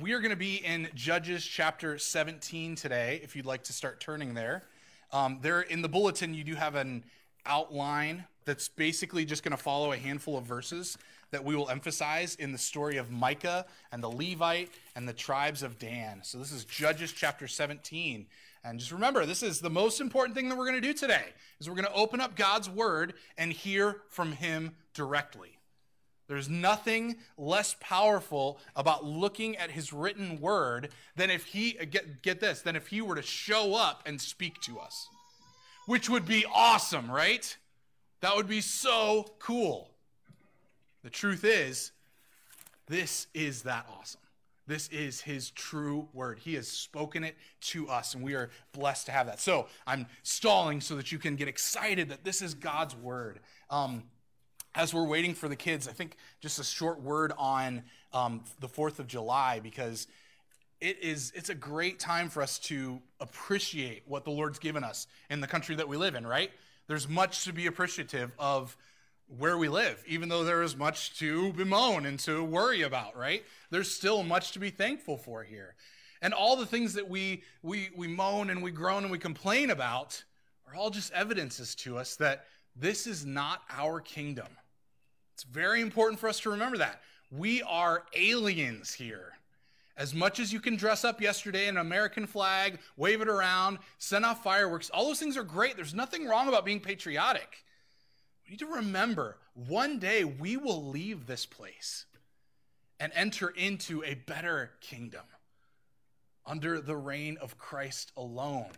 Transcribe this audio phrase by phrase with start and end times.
[0.00, 4.00] we are going to be in Judges chapter 17 today, if you'd like to start
[4.00, 4.62] turning there.
[5.12, 7.04] Um, there in the bulletin, you do have an
[7.46, 10.98] outline that's basically just going to follow a handful of verses
[11.30, 15.62] that we will emphasize in the story of Micah and the Levite and the tribes
[15.62, 16.20] of Dan.
[16.22, 18.26] So this is Judges chapter 17.
[18.64, 21.24] And just remember, this is the most important thing that we're going to do today
[21.58, 25.57] is we're going to open up God's word and hear from him directly.
[26.28, 32.38] There's nothing less powerful about looking at his written word than if he, get, get
[32.38, 35.08] this, than if he were to show up and speak to us,
[35.86, 37.56] which would be awesome, right?
[38.20, 39.90] That would be so cool.
[41.02, 41.92] The truth is,
[42.88, 44.20] this is that awesome.
[44.66, 46.40] This is his true word.
[46.40, 49.40] He has spoken it to us, and we are blessed to have that.
[49.40, 53.40] So I'm stalling so that you can get excited that this is God's word.
[53.70, 54.04] Um,
[54.78, 57.82] as we're waiting for the kids, I think just a short word on
[58.12, 60.06] um, the 4th of July because
[60.80, 65.08] it is it's a great time for us to appreciate what the Lord's given us
[65.30, 66.52] in the country that we live in, right?
[66.86, 68.76] There's much to be appreciative of
[69.36, 73.42] where we live, even though there is much to bemoan and to worry about, right?
[73.70, 75.74] There's still much to be thankful for here.
[76.22, 79.70] And all the things that we we we moan and we groan and we complain
[79.70, 80.22] about
[80.68, 82.44] are all just evidences to us that
[82.76, 84.46] this is not our kingdom.
[85.38, 87.00] It's very important for us to remember that.
[87.30, 89.34] We are aliens here.
[89.96, 93.78] As much as you can dress up yesterday in an American flag, wave it around,
[93.98, 95.76] send off fireworks, all those things are great.
[95.76, 97.62] There's nothing wrong about being patriotic.
[98.44, 102.06] We need to remember one day we will leave this place
[102.98, 105.22] and enter into a better kingdom
[106.44, 108.72] under the reign of Christ alone.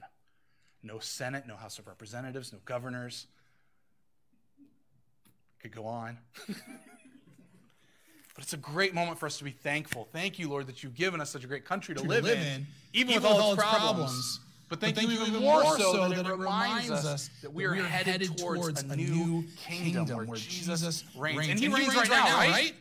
[0.83, 3.29] No Senate, no House of Representatives, no governors
[5.61, 6.19] could go on.
[6.47, 6.57] but
[8.39, 10.09] it's a great moment for us to be thankful.
[10.13, 12.47] Thank you, Lord, that you've given us such a great country to, live, live, in,
[12.47, 13.81] in even, even, with all, its problems.
[13.85, 14.41] problems.
[14.69, 17.75] But thank, but thank you, even more so that, it reminds us that we are,
[17.75, 21.49] headed, headed towards, a new kingdom, kingdom where Jesus reigns.
[21.49, 22.51] And he, and reigns, he reigns, right, now, right?
[22.51, 22.75] right?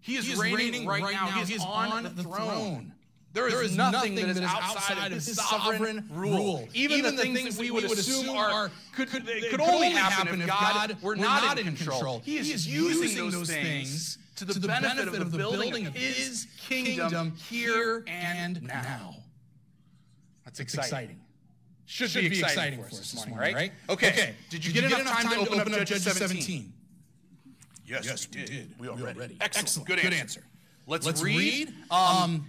[0.00, 1.26] He is, he is reigning, reigning right, now.
[1.26, 2.34] He is on, on the throne.
[2.34, 2.92] throne.
[3.34, 6.66] There is, there is nothing, nothing that is outside, of his sovereign rule.
[6.72, 9.90] Even, Even the, things, things that we would assume are could, could, could, could only
[9.90, 12.20] happen if God were not in control.
[12.24, 15.94] He is using those things to the, to the benefit, benefit of the building of
[15.94, 19.16] his kingdom here and now.
[20.44, 21.20] That's exciting.
[21.84, 23.54] Should, Should, be, exciting, exciting for us this morning, right?
[23.54, 23.72] right?
[23.88, 24.08] Okay.
[24.08, 24.34] okay.
[24.50, 26.42] Did you, Did get, you enough, time, time to open up Judges 17?
[26.42, 26.72] 17?
[27.86, 28.74] Yes, yes, we did.
[28.78, 29.18] We are ready.
[29.18, 29.36] ready.
[29.40, 29.68] Excellent.
[29.68, 29.88] Excellent.
[29.88, 30.40] Good, Good answer.
[30.40, 30.44] answer.
[30.86, 31.68] Let's, Let's read.
[31.68, 31.74] read.
[31.90, 32.44] Um,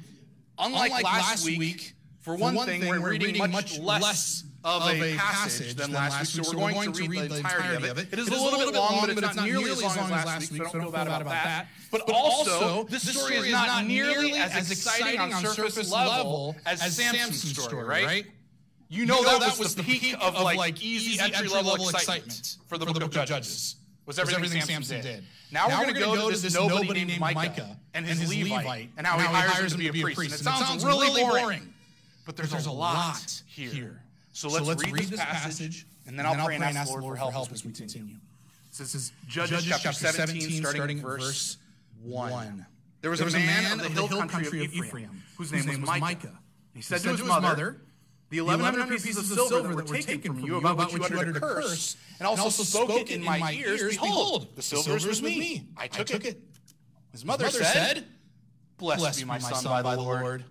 [0.59, 3.79] Unlike, Unlike last, last week, week, for one, one thing, we're, we're reading, reading, much
[3.79, 7.97] less of a passage than last week, so we're going to read the entirety of
[7.97, 8.07] it.
[8.11, 10.63] It is a little bit long, but it's not nearly as long as last week,
[10.65, 11.67] so don't feel bad about that.
[11.91, 17.85] But also, this story is not nearly as exciting on surface level as Samson's story,
[17.85, 18.25] right?
[18.89, 23.01] You know that was the peak of like easy entry level excitement for the book
[23.01, 23.75] of Judges.
[24.09, 25.23] Was everything Samson did.
[25.51, 28.19] Now, now we're going to go to this nobody, nobody named Micah, Micah and, his
[28.19, 30.19] and his Levite, Levite and how, and he, hires hires him to be a priest.
[30.19, 31.73] And it sounds, sounds really boring, boring
[32.25, 33.69] but there's, there's a, lot here.
[33.69, 34.01] here.
[34.33, 36.99] So, let's, so let's read, read, this passage, and then I'll, pray and ask the
[36.99, 38.15] Lord for help as we continue.
[38.71, 41.57] So this is Judges, Judges chapter 17, starting verse
[42.01, 42.65] 1.
[43.01, 46.39] There was, a man of the hill country of Ephraim, whose name was Micah.
[46.73, 47.77] He said to his mother,
[48.29, 51.39] the 1,100 pieces of silver that were taken from you, about which you uttered a
[51.39, 55.67] curse, and also spoke it in my ears, behold, the silver is with me.
[55.77, 56.41] I took it.
[57.11, 58.05] His mother said,
[58.77, 60.43] Blessed be my son by the Lord.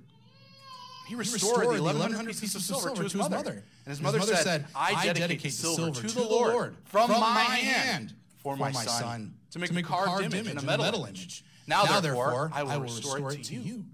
[1.08, 3.64] He restored the 1,100 pieces of silver to his mother.
[3.86, 8.56] And his mother said, I dedicate the silver to the Lord from my hand for
[8.56, 11.44] my son to make a carved image and a metal image.
[11.66, 13.84] Now therefore, I will restore it to you.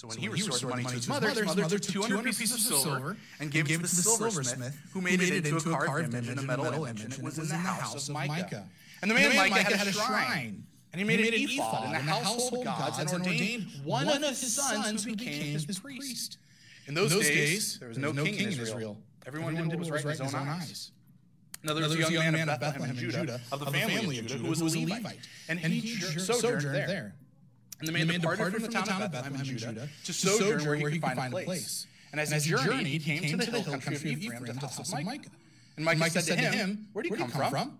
[0.00, 2.24] So when so he restored, restored money, money to his mother, his mother, took 200
[2.24, 6.14] pieces of silver and gave, it to the silversmith, who made it into a carved
[6.14, 8.66] image and a metal image, and it was in the house of Micah.
[9.02, 10.64] And the man Micah had a shrine.
[10.94, 15.04] And he made, an ephod and the household gods and ordained one of his sons
[15.04, 16.38] who became his priest.
[16.86, 18.96] In those days, there was no king in Israel.
[19.26, 20.92] Everyone did what was right in his own eyes.
[21.62, 24.44] Now there was, a young man of Bethlehem in Judah, of the family of Judah,
[24.44, 25.28] who was a Levite.
[25.50, 27.12] And he sojourned there.
[27.80, 30.12] And the man, the man departed, departed from the town of Bethlehem, Bethlehem Judah, to
[30.12, 31.86] sojourn where, where he could find a place.
[32.12, 34.44] And as, and as he journeyed, he came, came to the hill country of Ephraim,
[34.44, 35.30] to the house of Micah.
[35.76, 37.78] And Micah, Micah said to him, Where do you come from?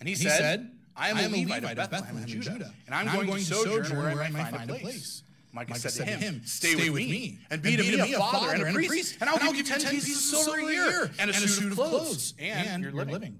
[0.00, 3.96] And he said, I am a Levite of Bethlehem, Judah, and I'm going to sojourn
[3.96, 5.22] where I might find a place.
[5.52, 8.72] Micah said to him, Stay with me, and be to me a father and a
[8.72, 11.78] priest, and I'll give you ten pieces of silver a year, and a suit of
[11.78, 13.38] clothes, and you're living.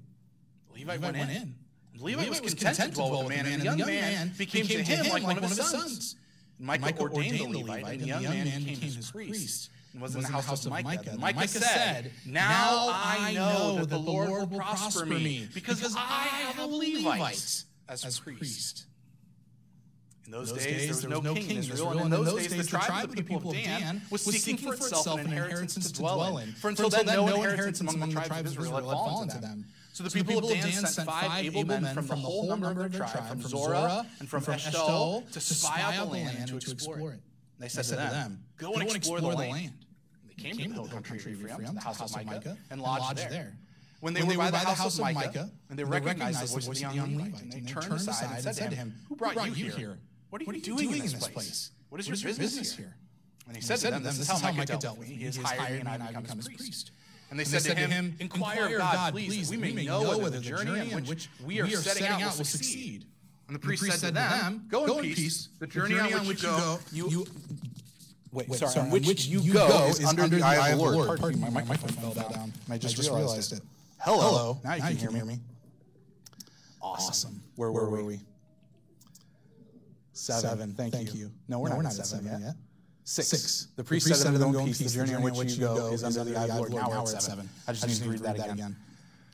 [0.74, 1.54] Levi went in.
[2.00, 5.08] Levi, was content, to dwell with the man, and the young man became to him
[5.12, 6.16] like one of his sons.
[6.58, 9.70] Micah, Micah ordained, ordained the Levite, and the young, man, became his priest.
[9.92, 10.88] And was in the house of Micah.
[10.88, 16.58] Micah, Micah said, Now I know that the Lord will prosper me, because I have
[16.58, 18.84] a Levite as priest.
[20.26, 22.50] In those, those days, days, there was no king in Israel, and in those, days,
[22.50, 25.98] days, the tribe of the people of Dan was seeking for itself an inheritance to
[25.98, 26.52] dwell in.
[26.52, 29.64] For until then, no inheritance among the tribes of Israel had fallen to them.
[29.98, 32.46] So the, so people, people, of Dan, sent five able men from, from the whole
[32.46, 36.48] number of their tribe, from Zorah and from, from to spy out the land and
[36.50, 37.20] to explore it.
[37.58, 39.72] They said, to them, Go and explore the land.
[40.28, 43.28] They came to the hill country of Ephraim, to the house of Micah, and lodged
[43.28, 43.58] there.
[43.98, 46.68] When they, when were, by, by the house of Micah, and they recognized the voice
[46.68, 49.52] of the young Levite, and they turned aside and said to him, Who brought you
[49.52, 49.98] here?
[50.30, 51.72] What are you doing in this place?
[51.88, 52.94] What is your business here?
[53.48, 55.16] And he said to them, This is how Micah dealt with me.
[55.16, 56.92] He has hired me, and I have become his priest.
[57.30, 59.84] And they, and said, they said, to him, Inquire of God, God please, we may
[59.84, 63.04] know whether the journey in which we are setting out will succeed.
[63.46, 65.48] And the priest, said, to them, Go in peace.
[65.58, 67.26] The journey on which you go, you
[68.32, 70.44] Wait, Wait sorry, sorry, on which, which you, you go, go is under, under the
[70.44, 70.94] eye of the Lord.
[70.96, 71.20] Lord.
[71.20, 72.52] Pardon me, my microphone fell down.
[72.68, 73.60] I just, just realized, realized it.
[73.98, 74.20] Hello.
[74.20, 74.60] Hello.
[74.62, 75.38] Now you, now can, you hear, can hear me.
[76.82, 77.08] Awesome.
[77.08, 77.42] awesome.
[77.56, 78.20] Where, Where were we?
[80.12, 80.42] Seven.
[80.42, 80.74] seven.
[80.74, 81.20] Thank, Thank you.
[81.20, 81.30] you.
[81.48, 82.46] No, we're no, not, we're not at seven, seven yet.
[82.48, 82.56] yet.
[83.08, 83.28] Six.
[83.28, 83.68] Six.
[83.76, 84.78] The priest, the priest said to them, Go peace.
[84.80, 86.72] The journey on which you go is under the eye of the Lord.
[86.74, 87.48] Now we're at seven.
[87.66, 88.76] I just need to read that again.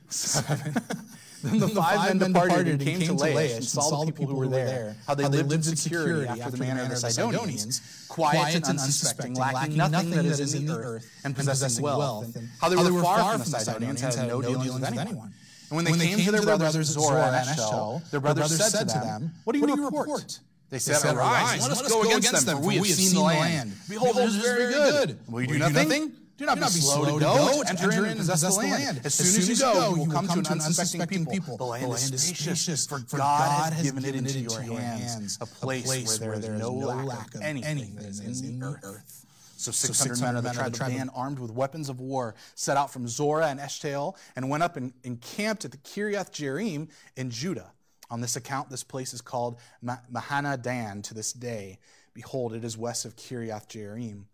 [0.08, 0.74] Seven.
[1.42, 4.48] Then the, five, men departed and came, to Laish and saw the people who were
[4.48, 9.34] there, how they, lived in security after the manner of the Sidonians, quiet and unsuspecting,
[9.34, 13.40] lacking nothing that is in the earth, and possessing wealth, how they were far from
[13.40, 15.34] the Sidonians, had no dealings with anyone.
[15.68, 19.32] And when they came to their brothers Zorah and Eshtaol, their brothers said to them,
[19.42, 20.38] What do you report?
[20.74, 22.86] They said, they said Arise, let us go, go against, against them, for we have
[22.86, 23.74] seen the land.
[23.88, 25.18] Behold, it is very good.
[25.28, 26.12] Will you do nothing?
[26.36, 29.00] Do not, be slow to go, to enter in and possess the land.
[29.04, 31.56] As soon as you go, you will come to an unsuspecting people.
[31.56, 36.40] The land is spacious, for God has given it into your hands, a place where
[36.40, 39.26] there is no lack of anything that is in the earth.
[39.56, 42.92] So 600, men of the tribe of Dan, armed with weapons of war, set out
[42.92, 47.70] from Zorah and Eshtaol and went up and encamped at the Kiriath Jearim in Judah.
[48.10, 51.78] On this account, this place is called Mahaneh Dan to this day.
[52.12, 54.24] Behold, it is west of Kiriath Jearim.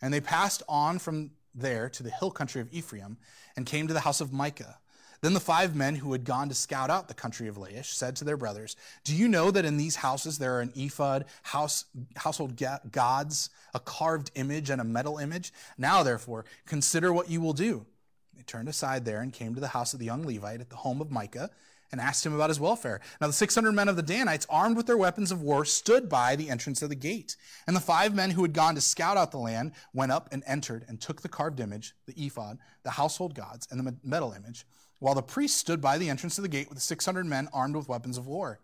[0.00, 3.16] And they passed on from there to the hill country of Ephraim
[3.56, 4.78] and came to the house of Micah.
[5.20, 8.14] Then the five men who had gone to scout out the country of Laish said
[8.16, 11.86] to their brothers, Do you know that in these houses there are an ephod, house,
[12.16, 12.60] household
[12.90, 15.50] gods, a carved image, and a metal image?
[15.78, 17.86] Now, therefore, consider what you will do.
[18.36, 20.76] They turned aside there and came to the house of the young Levite at the
[20.76, 21.48] home of Micah
[21.94, 23.00] and asked him about his welfare.
[23.20, 26.34] Now the 600 men of the Danites, armed with their weapons of war, stood by
[26.34, 27.36] the entrance of the gate.
[27.68, 30.42] And the five men who had gone to scout out the land went up and
[30.44, 34.66] entered and took the carved image, the ephod, the household gods, and the metal image,
[34.98, 37.76] while the priests stood by the entrance of the gate with the 600 men armed
[37.76, 38.58] with weapons of war.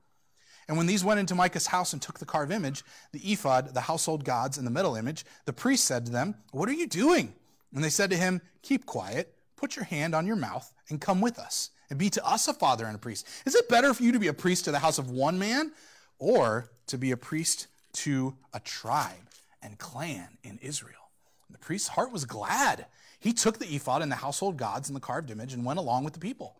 [0.66, 3.82] And when these went into Micah's house and took the carved image, the ephod, the
[3.82, 7.34] household gods, and the metal image, the priest said to them, What are you doing?
[7.72, 11.20] And they said to him, Keep quiet, put your hand on your mouth, and come
[11.20, 13.26] with us and be to us a father and a priest.
[13.44, 15.72] Is it better for you to be a priest to the house of one man
[16.18, 19.28] or to be a priest to a tribe
[19.62, 21.10] and clan in Israel?
[21.48, 22.86] And the priest's heart was glad.
[23.18, 26.04] He took the ephod and the household gods and the carved image and went along
[26.04, 26.56] with the people.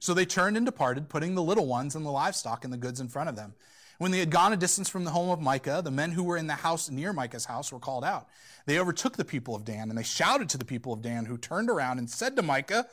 [0.00, 3.00] So they turned and departed, putting the little ones and the livestock and the goods
[3.00, 3.54] in front of them.
[3.98, 6.38] When they had gone a distance from the home of Micah, the men who were
[6.38, 8.28] in the house near Micah's house were called out.
[8.64, 11.36] They overtook the people of Dan, and they shouted to the people of Dan, who
[11.36, 12.86] turned around and said to Micah,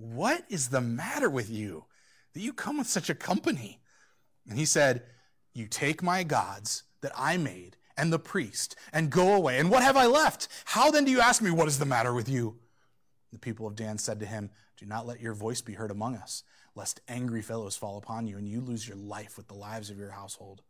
[0.00, 1.84] what is the matter with you
[2.32, 3.80] that you come with such a company?
[4.48, 5.02] And he said,
[5.52, 9.58] You take my gods that I made and the priest and go away.
[9.58, 10.48] And what have I left?
[10.64, 12.56] How then do you ask me, What is the matter with you?
[13.30, 16.16] The people of Dan said to him, Do not let your voice be heard among
[16.16, 16.42] us,
[16.74, 19.98] lest angry fellows fall upon you and you lose your life with the lives of
[19.98, 20.62] your household.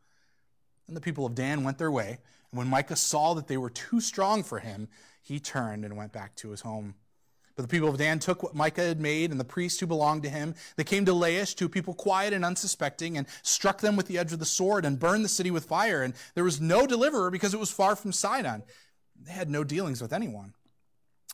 [0.88, 2.18] And the people of Dan went their way.
[2.50, 4.88] And when Micah saw that they were too strong for him,
[5.22, 6.96] he turned and went back to his home.
[7.60, 10.22] But the people of Dan took what Micah had made and the priests who belonged
[10.22, 10.54] to him.
[10.76, 14.16] They came to Laish, to a people quiet and unsuspecting, and struck them with the
[14.16, 16.02] edge of the sword and burned the city with fire.
[16.02, 18.62] And there was no deliverer because it was far from Sidon.
[19.14, 20.54] They had no dealings with anyone.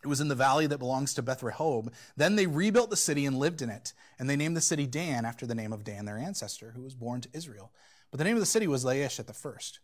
[0.03, 1.93] It was in the valley that belongs to Beth Rehob.
[2.17, 3.93] Then they rebuilt the city and lived in it.
[4.19, 6.97] And they named the city Dan after the name of Dan, their ancestor, who was
[6.97, 7.71] born to Israel.
[8.11, 9.79] But the name of the city was Laish at the first.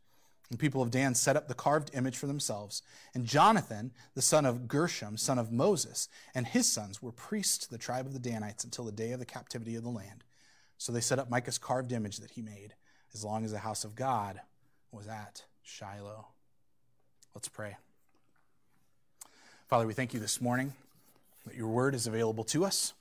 [0.53, 2.83] The people of Dan set up the carved image for themselves.
[3.15, 7.71] And Jonathan, the son of Gershom, son of Moses, and his sons were priests to
[7.71, 10.25] the tribe of the Danites until the day of the captivity of the land.
[10.77, 12.75] So they set up Micah's carved image that he made,
[13.15, 14.43] as long as the house of God
[14.91, 16.27] was at Shiloh.
[17.35, 17.79] Let's pray.
[19.69, 20.75] Father, we thank you this morning
[21.47, 22.93] that your word is available to us.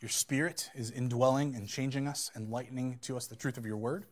[0.00, 4.04] Your spirit is indwelling and changing us, enlightening to us the truth of your word.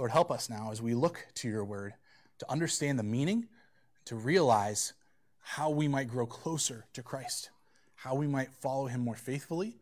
[0.00, 1.92] Lord, help us now as we look to your word
[2.38, 3.48] to understand the meaning,
[4.06, 4.94] to realize
[5.42, 7.50] how we might grow closer to Christ,
[7.96, 9.76] how we might follow him more faithfully,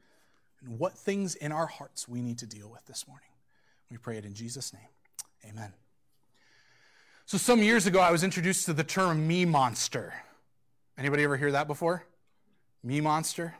[0.60, 3.28] and what things in our hearts we need to deal with this morning.
[3.92, 4.88] We pray it in Jesus' name.
[5.48, 5.72] Amen.
[7.24, 10.12] So some years ago I was introduced to the term me monster.
[10.98, 12.02] Anybody ever hear that before?
[12.82, 13.54] Me monster?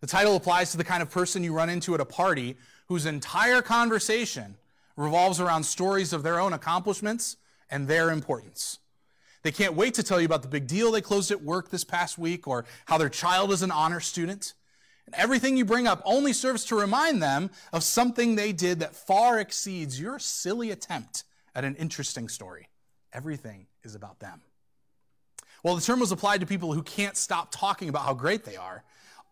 [0.00, 2.56] The title applies to the kind of person you run into at a party
[2.88, 4.56] whose entire conversation
[4.96, 7.36] revolves around stories of their own accomplishments
[7.70, 8.78] and their importance.
[9.42, 11.84] They can't wait to tell you about the big deal they closed at work this
[11.84, 14.54] past week or how their child is an honor student.
[15.06, 18.96] And everything you bring up only serves to remind them of something they did that
[18.96, 21.22] far exceeds your silly attempt
[21.54, 22.68] at an interesting story.
[23.12, 24.40] Everything is about them.
[25.62, 28.56] Well, the term was applied to people who can't stop talking about how great they
[28.56, 28.82] are.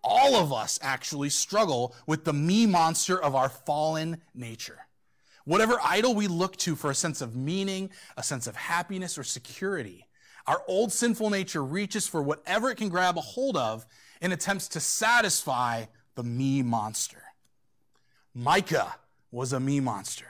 [0.02, 4.83] All of us actually struggle with the me monster of our fallen nature.
[5.44, 9.24] Whatever idol we look to for a sense of meaning, a sense of happiness, or
[9.24, 10.06] security,
[10.46, 13.86] our old sinful nature reaches for whatever it can grab a hold of
[14.20, 15.84] in attempts to satisfy
[16.14, 17.22] the me monster.
[18.34, 18.96] Micah
[19.30, 20.26] was a me monster.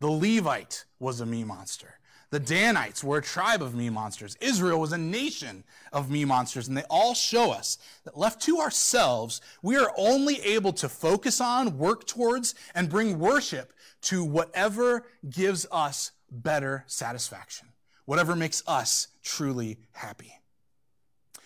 [0.00, 1.98] The Levite was a me monster.
[2.32, 4.38] The Danites were a tribe of me monsters.
[4.40, 6.66] Israel was a nation of me monsters.
[6.66, 11.42] And they all show us that left to ourselves, we are only able to focus
[11.42, 13.74] on, work towards, and bring worship
[14.04, 17.68] to whatever gives us better satisfaction,
[18.06, 20.32] whatever makes us truly happy.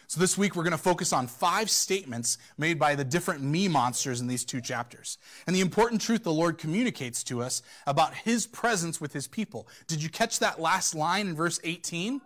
[0.08, 3.66] So this week we're going to focus on five statements made by the different me
[3.66, 5.18] monsters in these two chapters.
[5.46, 9.66] And the important truth the Lord communicates to us about his presence with his people.
[9.88, 12.20] Did you catch that last line in verse 18?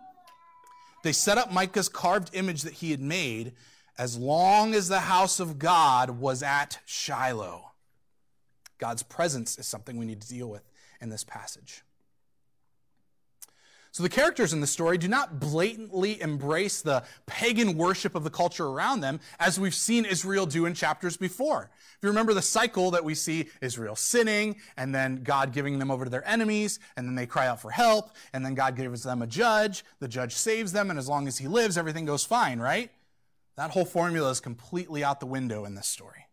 [1.03, 3.53] They set up Micah's carved image that he had made
[3.97, 7.71] as long as the house of God was at Shiloh.
[8.77, 10.63] God's presence is something we need to deal with
[11.01, 11.83] in this passage.
[13.93, 18.29] So the characters in the story do not blatantly embrace the pagan worship of the
[18.29, 21.69] culture around them, as we've seen Israel do in chapters before.
[21.97, 25.91] If you remember the cycle that we see Israel sinning, and then God giving them
[25.91, 29.03] over to their enemies, and then they cry out for help, and then God gives
[29.03, 32.23] them a judge, the judge saves them, and as long as he lives, everything goes
[32.23, 32.91] fine, right?
[33.57, 36.27] That whole formula is completely out the window in this story.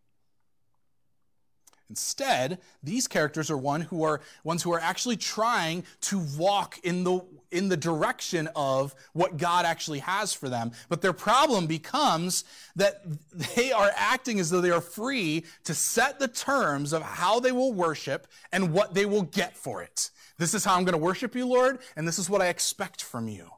[1.91, 7.05] Instead, these characters are one who are ones who are actually trying to walk in
[7.05, 10.73] the in the direction of what God actually has for them.
[10.91, 12.45] But their problem becomes
[12.77, 13.03] that
[13.57, 17.53] they are acting as though they are free to set the terms of how they
[17.53, 20.11] will worship and what they will get for it.
[20.37, 23.03] This is how I'm going to worship you, Lord, and this is what I expect
[23.03, 23.51] from you.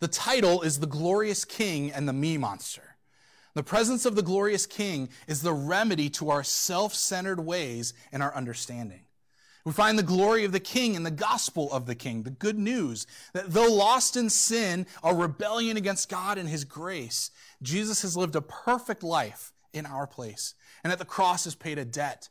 [0.00, 2.91] The title is The Glorious King and the Me Monster.
[3.54, 8.22] The presence of the glorious King is the remedy to our self centered ways and
[8.22, 9.00] our understanding.
[9.64, 12.58] We find the glory of the king in the gospel of the king, the good
[12.58, 17.30] news that though lost in sin, a rebellion against God and his grace,
[17.62, 20.54] Jesus has lived a perfect life in our place.
[20.82, 22.28] And at the cross has paid a debt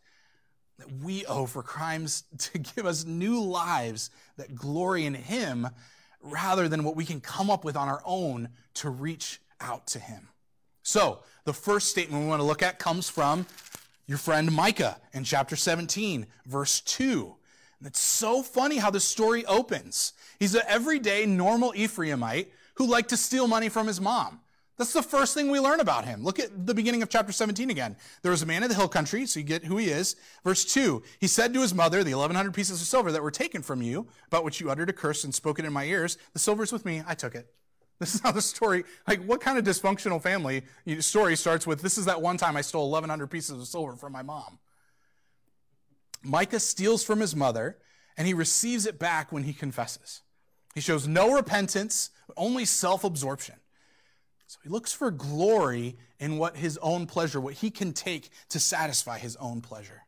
[0.78, 5.70] that we owe for crimes to give us new lives that glory in him
[6.22, 10.00] rather than what we can come up with on our own to reach out to
[10.00, 10.28] him.
[10.92, 13.46] So, the first statement we want to look at comes from
[14.08, 17.34] your friend Micah in chapter 17, verse 2.
[17.80, 20.12] And it's so funny how the story opens.
[20.38, 24.42] He's an everyday, normal Ephraimite who liked to steal money from his mom.
[24.78, 26.26] That's the first thing we learn about him.
[26.26, 27.96] Look at the beginning of chapter 17 again.
[28.22, 30.18] There was a man in the hill country, so you get who he is.
[30.44, 33.62] Verse 2 He said to his mother, The 1,100 pieces of silver that were taken
[33.62, 36.40] from you, about which you uttered a curse and spoke it in my ears, the
[36.40, 37.48] silver's with me, I took it.
[38.02, 40.64] This is how the story, like, what kind of dysfunctional family
[41.02, 44.12] story starts with, this is that one time I stole 1,100 pieces of silver from
[44.12, 44.58] my mom.
[46.24, 47.78] Micah steals from his mother,
[48.18, 50.22] and he receives it back when he confesses.
[50.74, 53.58] He shows no repentance, only self absorption.
[54.48, 58.60] So he looks for glory in what his own pleasure, what he can take to
[58.60, 60.01] satisfy his own pleasure.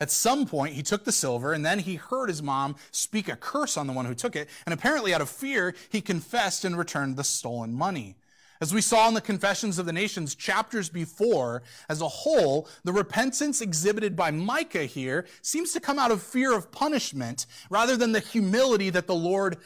[0.00, 3.36] At some point, he took the silver, and then he heard his mom speak a
[3.36, 6.76] curse on the one who took it, and apparently, out of fear, he confessed and
[6.76, 8.16] returned the stolen money.
[8.60, 12.92] As we saw in the Confessions of the Nations chapters before, as a whole, the
[12.92, 18.12] repentance exhibited by Micah here seems to come out of fear of punishment rather than
[18.12, 19.58] the humility that the Lord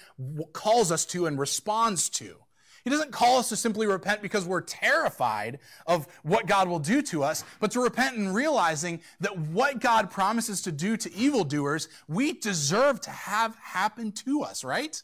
[0.53, 2.37] calls us to and responds to.
[2.85, 7.03] He doesn't call us to simply repent because we're terrified of what God will do
[7.03, 11.89] to us, but to repent and realizing that what God promises to do to evildoers,
[12.09, 15.03] we deserve to have happen to us, right?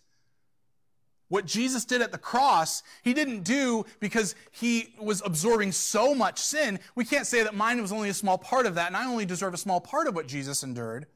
[1.28, 6.38] What Jesus did at the cross, he didn't do because he was absorbing so much
[6.38, 6.78] sin.
[6.94, 9.26] We can't say that mine was only a small part of that, and I only
[9.26, 11.06] deserve a small part of what Jesus endured.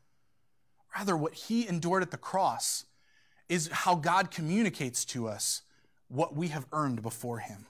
[0.97, 2.87] Rather, what he endured at the cross
[3.49, 5.63] is how God communicates to us
[6.11, 7.67] what we have earned before him.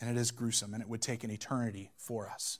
[0.00, 2.58] And it is gruesome, and it would take an eternity for us.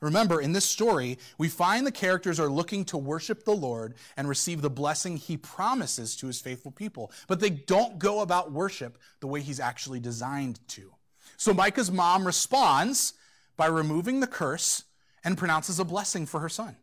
[0.00, 4.28] Remember, in this story, we find the characters are looking to worship the Lord and
[4.28, 8.98] receive the blessing he promises to his faithful people, but they don't go about worship
[9.20, 10.92] the way he's actually designed to.
[11.38, 13.14] So Micah's mom responds
[13.56, 14.84] by removing the curse
[15.24, 16.76] and pronounces a blessing for her son.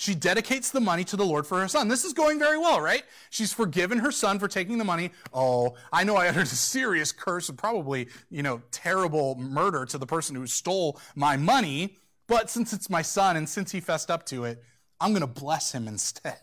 [0.00, 1.88] She dedicates the money to the Lord for her son.
[1.88, 3.02] This is going very well, right?
[3.28, 5.10] She's forgiven her son for taking the money.
[5.30, 9.98] Oh, I know I uttered a serious curse and probably, you know, terrible murder to
[9.98, 11.98] the person who stole my money.
[12.28, 14.62] But since it's my son and since he fessed up to it,
[15.02, 16.40] I'm going to bless him instead.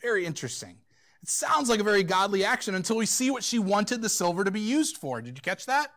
[0.00, 0.78] Very interesting.
[1.22, 4.42] It sounds like a very godly action until we see what she wanted the silver
[4.42, 5.22] to be used for.
[5.22, 5.92] Did you catch that?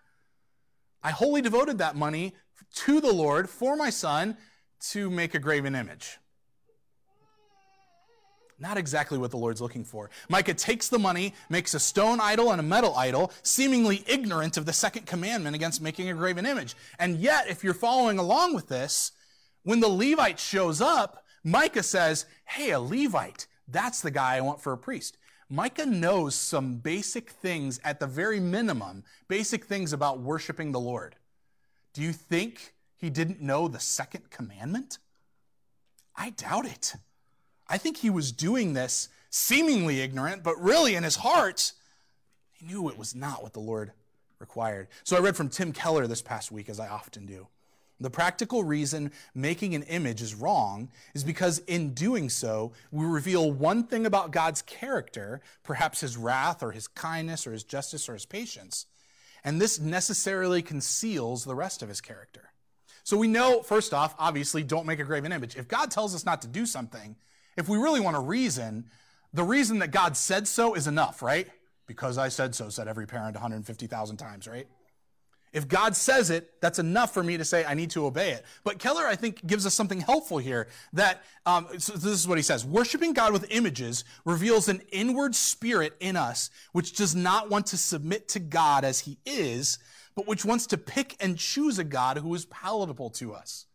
[1.02, 2.36] I wholly devoted that money
[2.76, 4.38] to the Lord for my son
[4.92, 6.20] to make a graven image.
[8.58, 10.10] Not exactly what the Lord's looking for.
[10.30, 14.66] Micah takes the money, makes a stone idol and a metal idol, seemingly ignorant of
[14.66, 16.76] the second commandment against making a graven image.
[16.98, 19.12] And yet, if you're following along with this,
[19.64, 24.62] when the Levite shows up, Micah says, Hey, a Levite, that's the guy I want
[24.62, 25.18] for a priest.
[25.50, 31.16] Micah knows some basic things, at the very minimum, basic things about worshiping the Lord.
[31.94, 34.98] Do you think he didn't know the second commandment?
[36.16, 36.96] I doubt it.
[37.68, 41.74] I think he was doing this seemingly ignorant, but really in his heart,
[42.54, 43.92] he knew it was not what the Lord
[44.40, 44.88] required.
[45.04, 47.48] So I read from Tim Keller this past week, as I often do.
[48.00, 53.52] The practical reason making an image is wrong is because in doing so, we reveal
[53.52, 58.14] one thing about God's character, perhaps his wrath or his kindness or his justice or
[58.14, 58.86] his patience,
[59.46, 62.52] and this necessarily conceals the rest of his character.
[63.04, 65.56] So we know, first off, obviously, don't make a graven image.
[65.56, 67.16] If God tells us not to do something,
[67.58, 68.86] if we really want to reason,
[69.34, 71.48] the reason that God said so is enough, right?
[71.88, 74.68] Because I said so, said every parent 150,000 times, right?
[75.54, 78.44] If God says it, that's enough for me to say I need to obey it.
[78.66, 80.68] But Keller, I think, gives us something helpful here.
[80.92, 85.34] That um, so this is what he says: worshiping God with images reveals an inward
[85.34, 89.80] spirit in us which does not want to submit to God as He is,
[90.14, 93.66] but which wants to pick and choose a God who is palatable to us,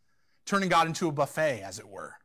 [0.45, 2.20] turning God into a buffet, as it were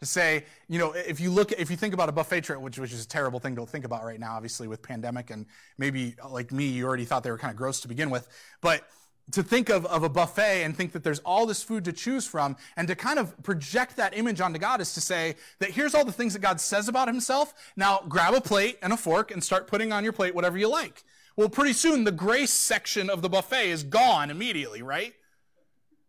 [0.00, 2.78] to say, you know, if you look, if you think about a buffet trip, which,
[2.78, 5.46] which is a terrible thing to think about right now, obviously with pandemic, and
[5.78, 8.28] maybe uh, like me, you already thought they were kind of gross to begin with,
[8.60, 8.84] but
[9.32, 12.26] to think of, of a buffet and think that there's all this food to choose
[12.26, 15.94] from and to kind of project that image onto God is to say that here's
[15.94, 17.52] all the things that God says about himself.
[17.74, 20.68] Now grab a plate and a fork and start putting on your plate whatever you
[20.68, 21.02] like.
[21.36, 25.14] Well, pretty soon the grace section of the buffet is gone immediately, right?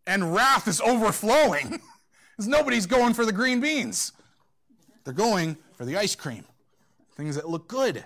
[0.06, 1.82] And wrath is overflowing.
[2.38, 4.14] Because nobody's going for the green beans.
[5.04, 6.46] They're going for the ice cream,
[7.16, 8.06] things that look good.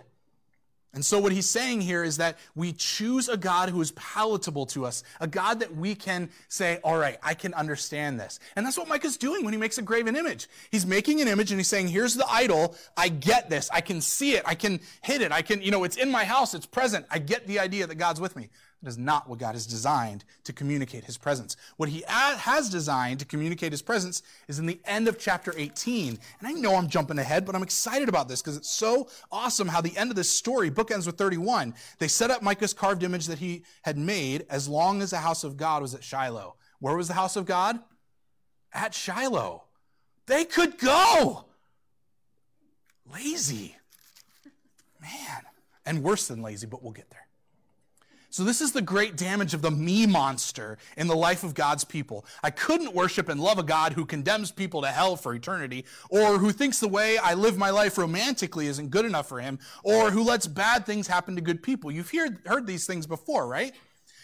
[0.94, 4.66] And so, what he's saying here is that we choose a God who is palatable
[4.68, 8.42] to us, a God that we can say, All right, I can understand this.
[8.58, 10.50] And that's what Micah's doing when he makes a graven image.
[10.70, 12.76] He's making an image and he's saying, Here's the idol.
[12.98, 13.70] I get this.
[13.72, 14.44] I can see it.
[14.46, 15.32] I can hit it.
[15.32, 16.54] I can, you know, it's in my house.
[16.54, 17.06] It's present.
[17.10, 18.50] I get the idea that God's with me.
[18.82, 21.56] That is not what God has designed to communicate his presence.
[21.78, 26.18] What he has designed to communicate his presence is in the end of chapter 18.
[26.40, 29.68] And I know I'm jumping ahead, but I'm excited about this because it's so awesome
[29.68, 31.76] how the end of this story bookends with 31.
[32.00, 35.44] They set up Micah's carved image that he had made as long as the house
[35.44, 36.56] of God was at Shiloh.
[36.80, 37.80] Where was the house of God?
[38.74, 39.66] At Shiloh.
[40.26, 41.46] They could go.
[43.14, 43.76] Lazy.
[45.00, 45.42] Man.
[45.86, 47.21] And worse than lazy, but we'll get there.
[48.34, 51.84] So, this is the great damage of the me monster in the life of God's
[51.84, 52.26] people.
[52.42, 56.38] I couldn't worship and love a God who condemns people to hell for eternity, or
[56.38, 60.12] who thinks the way I live my life romantically isn't good enough for him, or
[60.12, 61.92] who lets bad things happen to good people.
[61.92, 63.74] You've heard, heard these things before, right?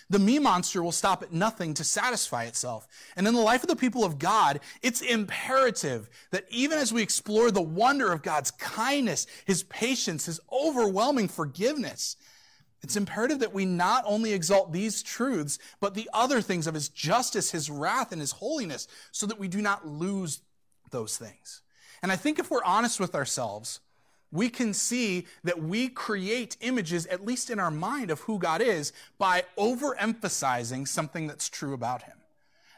[0.10, 2.88] The me monster will stop at nothing to satisfy itself.
[3.17, 7.04] And in the life of the people of God, it's imperative that even as we
[7.04, 12.15] explore the wonder of God's kindness, his patience, his overwhelming forgiveness,
[12.83, 16.89] it's imperative that we not only exalt these truths, but the other things of his
[16.89, 20.41] justice, his wrath, and his holiness, so that we do not lose
[20.91, 21.61] those things.
[22.03, 23.79] And I think if we're honest with ourselves,
[24.31, 28.61] we can see that we create images, at least in our mind, of who God
[28.61, 32.17] is by overemphasizing something that's true about him.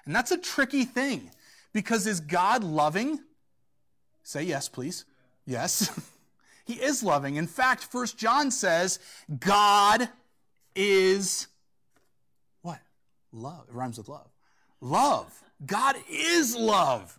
[0.05, 1.31] And that's a tricky thing
[1.73, 3.19] because is God loving?
[4.23, 5.05] Say yes, please.
[5.45, 5.91] Yes.
[6.69, 7.35] He is loving.
[7.35, 8.99] In fact, First John says,
[9.39, 10.07] God
[10.75, 11.47] is
[12.61, 12.79] what?
[13.33, 13.65] Love.
[13.67, 14.29] It rhymes with love.
[14.79, 15.41] Love.
[15.65, 17.17] God is love.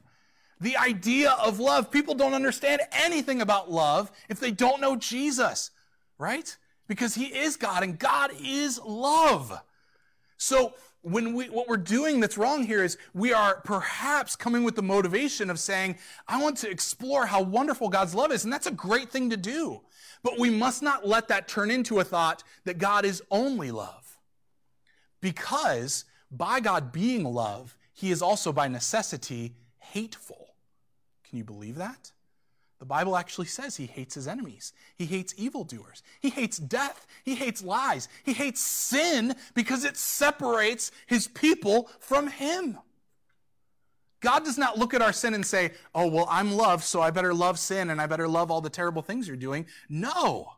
[0.60, 1.90] the idea of love.
[1.90, 5.70] People don't understand anything about love if they don't know Jesus,
[6.18, 6.56] right?
[6.86, 9.60] Because he is God and God is love.
[10.36, 14.76] So when we what we're doing that's wrong here is we are perhaps coming with
[14.76, 15.96] the motivation of saying,
[16.28, 19.36] I want to explore how wonderful God's love is, and that's a great thing to
[19.36, 19.80] do.
[20.22, 24.18] But we must not let that turn into a thought that God is only love.
[25.20, 30.54] Because by God being love, he is also by necessity hateful.
[31.28, 32.12] Can you believe that?
[32.80, 34.72] The Bible actually says he hates his enemies.
[34.96, 36.02] He hates evildoers.
[36.18, 37.06] He hates death.
[37.24, 38.08] He hates lies.
[38.24, 42.78] He hates sin because it separates his people from him.
[44.20, 47.10] God does not look at our sin and say, oh, well, I'm loved, so I
[47.10, 49.66] better love sin and I better love all the terrible things you're doing.
[49.90, 50.54] No.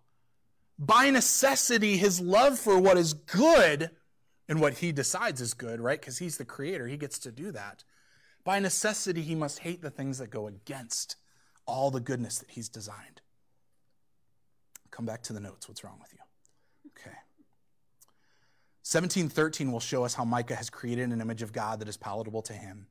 [0.78, 3.90] By necessity, his love for what is good
[4.48, 6.00] and what he decides is good, right?
[6.00, 7.82] Because he's the creator, he gets to do that.
[8.44, 11.16] By necessity, he must hate the things that go against
[11.66, 13.20] all the goodness that he's designed.
[14.90, 15.68] Come back to the notes.
[15.68, 16.18] What's wrong with you?
[16.96, 17.16] Okay.
[18.84, 22.42] 1713 will show us how Micah has created an image of God that is palatable
[22.42, 22.86] to him.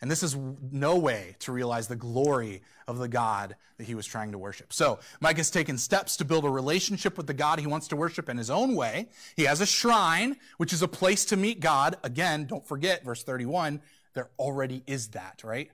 [0.00, 0.36] And this is
[0.72, 4.72] no way to realize the glory of the God that he was trying to worship.
[4.72, 7.96] So, Micah has taken steps to build a relationship with the God he wants to
[7.96, 9.10] worship in his own way.
[9.36, 11.96] He has a shrine, which is a place to meet God.
[12.02, 13.80] Again, don't forget, verse 31,
[14.14, 15.70] there already is that, right?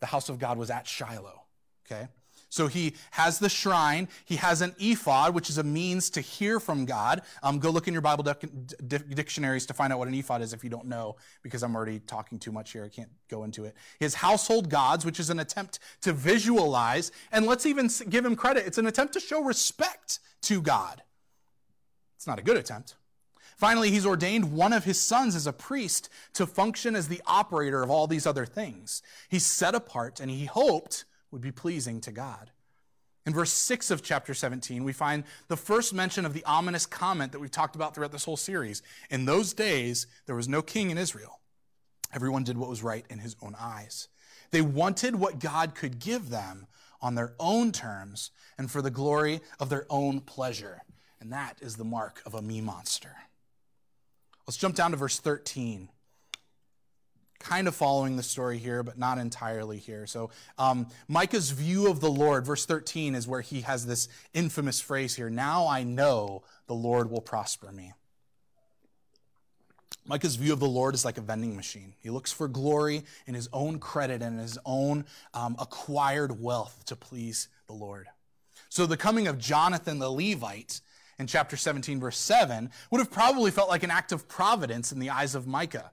[0.00, 1.37] The house of God was at Shiloh,
[1.90, 2.08] okay?
[2.50, 4.08] So he has the shrine.
[4.24, 7.22] He has an ephod, which is a means to hear from God.
[7.42, 8.24] Um, go look in your Bible
[8.86, 12.00] dictionaries to find out what an ephod is if you don't know, because I'm already
[12.00, 12.84] talking too much here.
[12.84, 13.76] I can't go into it.
[14.00, 17.12] His household gods, which is an attempt to visualize.
[17.32, 18.66] And let's even give him credit.
[18.66, 21.02] It's an attempt to show respect to God.
[22.16, 22.94] It's not a good attempt.
[23.58, 27.82] Finally, he's ordained one of his sons as a priest to function as the operator
[27.82, 29.02] of all these other things.
[29.28, 32.50] He's set apart and he hoped would be pleasing to God.
[33.26, 37.32] In verse 6 of chapter 17, we find the first mention of the ominous comment
[37.32, 38.82] that we've talked about throughout this whole series.
[39.10, 41.40] In those days, there was no king in Israel.
[42.14, 44.08] Everyone did what was right in his own eyes.
[44.50, 46.68] They wanted what God could give them
[47.02, 50.82] on their own terms and for the glory of their own pleasure.
[51.20, 53.14] And that is the mark of a me monster.
[54.46, 55.90] Let's jump down to verse 13.
[57.38, 60.06] Kind of following the story here, but not entirely here.
[60.06, 64.80] So, um, Micah's view of the Lord, verse 13, is where he has this infamous
[64.80, 67.92] phrase here Now I know the Lord will prosper me.
[70.08, 71.94] Micah's view of the Lord is like a vending machine.
[72.00, 76.96] He looks for glory in his own credit and his own um, acquired wealth to
[76.96, 78.08] please the Lord.
[78.70, 80.80] So the coming of Jonathan the Levite
[81.18, 84.98] in chapter 17, verse 7, would have probably felt like an act of providence in
[84.98, 85.90] the eyes of Micah.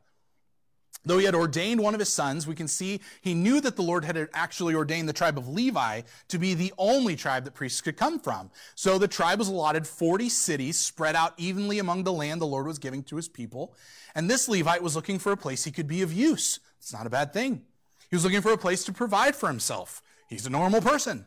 [1.06, 3.84] Though he had ordained one of his sons, we can see he knew that the
[3.84, 7.82] Lord had actually ordained the tribe of Levi to be the only tribe that priests
[7.82, 8.50] could come from.
[8.74, 12.66] So the tribe was allotted 40 cities spread out evenly among the land the Lord
[12.66, 13.76] was giving to his people.
[14.16, 16.60] And this Levite was looking for a place he could be of use.
[16.80, 17.62] It's not a bad thing.
[18.10, 20.02] He was looking for a place to provide for himself.
[20.28, 21.26] He's a normal person.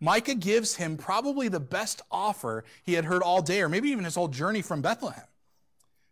[0.00, 4.04] Micah gives him probably the best offer he had heard all day, or maybe even
[4.04, 5.24] his whole journey from Bethlehem.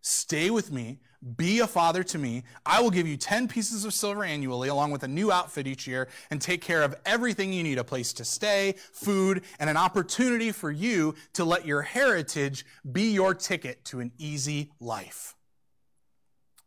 [0.02, 1.00] Stay with me,
[1.36, 2.44] be a father to me.
[2.64, 5.86] I will give you 10 pieces of silver annually, along with a new outfit each
[5.86, 9.76] year, and take care of everything you need a place to stay, food, and an
[9.76, 15.34] opportunity for you to let your heritage be your ticket to an easy life.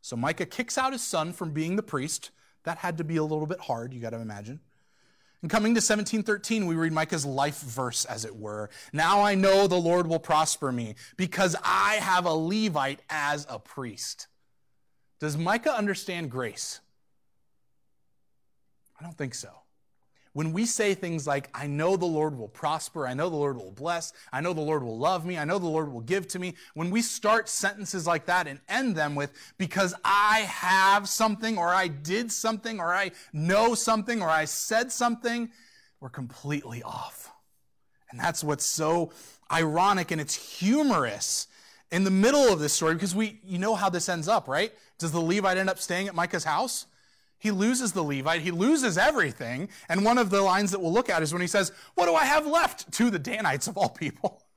[0.01, 2.31] So Micah kicks out his son from being the priest.
[2.63, 4.59] That had to be a little bit hard, you got to imagine.
[5.41, 8.69] And coming to 1713, we read Micah's life verse, as it were.
[8.93, 13.57] Now I know the Lord will prosper me because I have a Levite as a
[13.57, 14.27] priest.
[15.21, 16.81] Does Micah understand grace?
[18.99, 19.49] I don't think so.
[20.33, 23.57] When we say things like, I know the Lord will prosper, I know the Lord
[23.57, 26.27] will bless, I know the Lord will love me, I know the Lord will give
[26.29, 31.07] to me, when we start sentences like that and end them with, because I have
[31.09, 35.51] something, or I did something, or I know something, or I said something,
[35.99, 37.29] we're completely off.
[38.09, 39.11] And that's what's so
[39.51, 41.47] ironic and it's humorous
[41.91, 44.71] in the middle of this story because we, you know how this ends up, right?
[45.01, 46.87] Does the Levite end up staying at Micah's house?
[47.37, 48.41] He loses the Levite.
[48.41, 49.69] He loses everything.
[49.89, 52.13] And one of the lines that we'll look at is when he says, What do
[52.13, 54.43] I have left to the Danites of all people?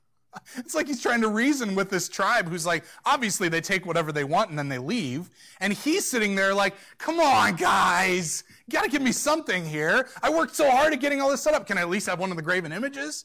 [0.57, 4.11] It's like he's trying to reason with this tribe who's like, obviously they take whatever
[4.11, 5.29] they want and then they leave.
[5.61, 8.43] And he's sitting there like, come on, guys.
[8.67, 10.09] You gotta give me something here.
[10.21, 11.65] I worked so hard at getting all this set up.
[11.65, 13.23] Can I at least have one of the graven images?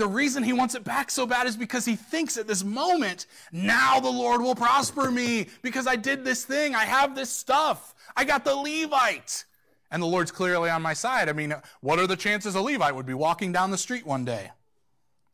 [0.00, 3.26] The reason he wants it back so bad is because he thinks at this moment,
[3.52, 6.74] now the Lord will prosper me because I did this thing.
[6.74, 7.94] I have this stuff.
[8.16, 9.44] I got the Levite.
[9.90, 11.28] And the Lord's clearly on my side.
[11.28, 14.24] I mean, what are the chances a Levite would be walking down the street one
[14.24, 14.52] day?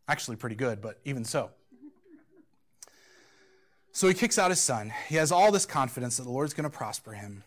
[0.09, 1.51] Actually, pretty good, but even so.
[3.93, 4.93] So he kicks out his son.
[5.09, 7.45] He has all this confidence that the Lord's going to prosper him.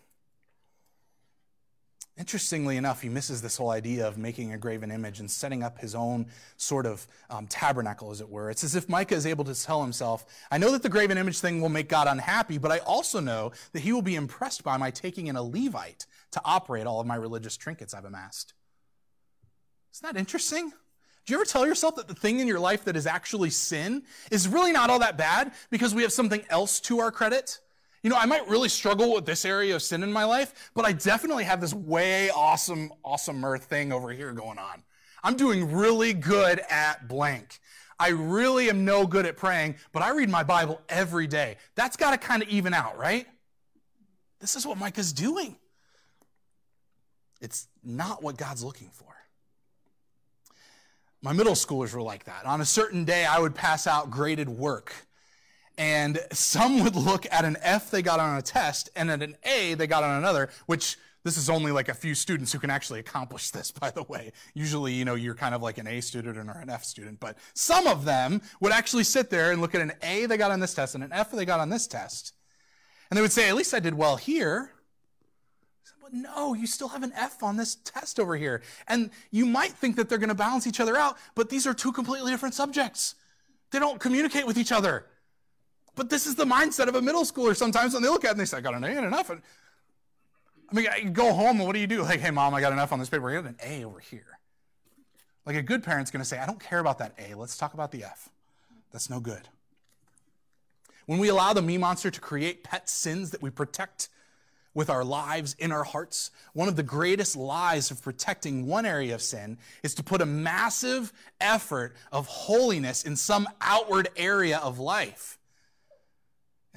[2.19, 5.79] Interestingly enough, he misses this whole idea of making a graven image and setting up
[5.79, 6.25] his own
[6.57, 8.49] sort of um, tabernacle, as it were.
[8.49, 11.39] It's as if Micah is able to tell himself, I know that the graven image
[11.39, 14.75] thing will make God unhappy, but I also know that he will be impressed by
[14.75, 18.53] my taking in a Levite to operate all of my religious trinkets I've amassed.
[19.93, 20.73] Isn't that interesting?
[21.25, 24.03] Do you ever tell yourself that the thing in your life that is actually sin
[24.29, 27.59] is really not all that bad because we have something else to our credit?
[28.01, 30.85] You know, I might really struggle with this area of sin in my life, but
[30.85, 34.83] I definitely have this way awesome, awesomer thing over here going on.
[35.23, 37.59] I'm doing really good at blank.
[37.99, 41.57] I really am no good at praying, but I read my Bible every day.
[41.75, 43.27] That's got to kind of even out, right?
[44.39, 45.57] This is what Micah's doing.
[47.41, 49.07] It's not what God's looking for.
[51.21, 52.45] My middle schoolers were like that.
[52.45, 54.93] On a certain day, I would pass out graded work
[55.79, 59.37] and some would look at an F they got on a test and at an
[59.43, 62.69] A they got on another, which this is only like a few students who can
[62.69, 64.33] actually accomplish this, by the way.
[64.53, 67.37] Usually, you know, you're kind of like an A student or an F student, but
[67.53, 70.59] some of them would actually sit there and look at an A they got on
[70.59, 72.33] this test and an F they got on this test.
[73.09, 74.73] And they would say, at least I did well here.
[76.11, 78.63] No, you still have an F on this test over here.
[78.87, 81.73] And you might think that they're going to balance each other out, but these are
[81.73, 83.15] two completely different subjects.
[83.71, 85.05] They don't communicate with each other.
[85.99, 88.31] But this is the mindset of a middle schooler sometimes when they look at it
[88.31, 89.31] and they say, I got an A and an F.
[89.31, 89.41] And,
[90.71, 92.03] I mean, go home and what do you do?
[92.03, 93.29] Like, hey, mom, I got an F on this paper.
[93.29, 94.39] I got an A over here.
[95.45, 97.35] Like a good parent's going to say, I don't care about that A.
[97.35, 98.29] Let's talk about the F.
[98.93, 99.49] That's no good.
[101.05, 104.07] When we allow the me monster to create pet sins that we protect
[104.73, 109.15] with our lives in our hearts, one of the greatest lies of protecting one area
[109.15, 114.79] of sin is to put a massive effort of holiness in some outward area of
[114.79, 115.38] life.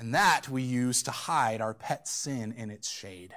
[0.03, 3.37] And that we use to hide our pet sin in its shade.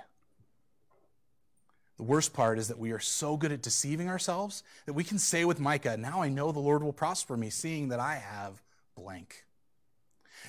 [1.98, 5.20] The worst part is that we are so good at deceiving ourselves that we can
[5.20, 8.64] say with Micah, Now I know the Lord will prosper me, seeing that I have
[8.96, 9.46] blank.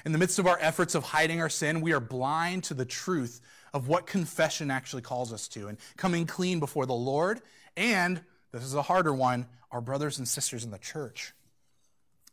[0.07, 2.87] In the midst of our efforts of hiding our sin, we are blind to the
[2.87, 3.43] truth
[3.75, 7.43] of what confession actually calls us to and coming clean before the Lord
[7.77, 11.35] and, this is a harder one, our brothers and sisters in the church.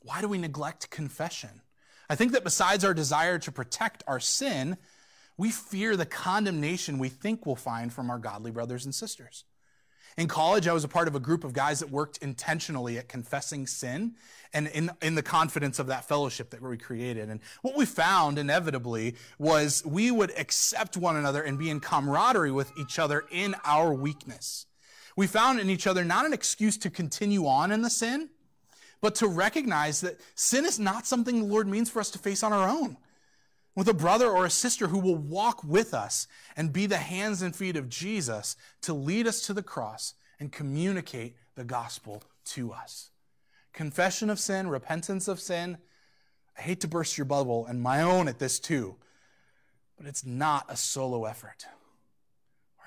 [0.04, 1.60] Why do we neglect confession?
[2.10, 4.78] I think that besides our desire to protect our sin,
[5.38, 9.46] we fear the condemnation we think we'll find from our godly brothers and sisters.
[10.16, 13.08] In college, I was a part of a group of guys that worked intentionally at
[13.08, 14.14] confessing sin
[14.54, 17.30] and in, in the confidence of that fellowship that we created.
[17.30, 22.52] And what we found inevitably was we would accept one another and be in camaraderie
[22.52, 24.68] with each other in our weakness.
[25.16, 28.30] We found in each other not an excuse to continue on in the sin,
[29.04, 32.42] but to recognize that sin is not something the Lord means for us to face
[32.42, 32.96] on our own.
[33.76, 37.42] With a brother or a sister who will walk with us and be the hands
[37.42, 42.72] and feet of Jesus to lead us to the cross and communicate the gospel to
[42.72, 43.10] us.
[43.74, 45.80] Confession of sin, repentance of sin.
[46.58, 48.96] I hate to burst your bubble and my own at this too,
[49.98, 51.66] but it's not a solo effort.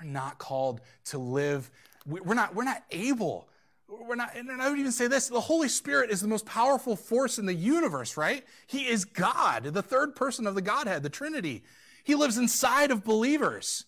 [0.01, 1.69] We're not called to live,
[2.07, 3.47] we're not, we're not able
[3.87, 6.95] we're not, and I would even say this the Holy Spirit is the most powerful
[6.95, 8.43] force in the universe, right?
[8.67, 11.63] He is God, the third person of the Godhead, the Trinity.
[12.03, 13.85] He lives inside of believers.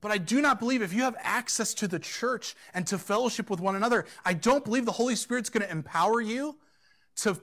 [0.00, 3.48] But I do not believe if you have access to the church and to fellowship
[3.48, 6.58] with one another, I don't believe the Holy Spirit's going to empower you
[7.18, 7.40] to,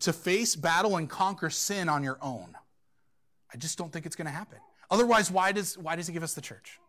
[0.00, 2.54] to face, battle, and conquer sin on your own.
[3.52, 4.58] I just don't think it's going to happen.
[4.90, 6.80] Otherwise, why does, why does he give us the church?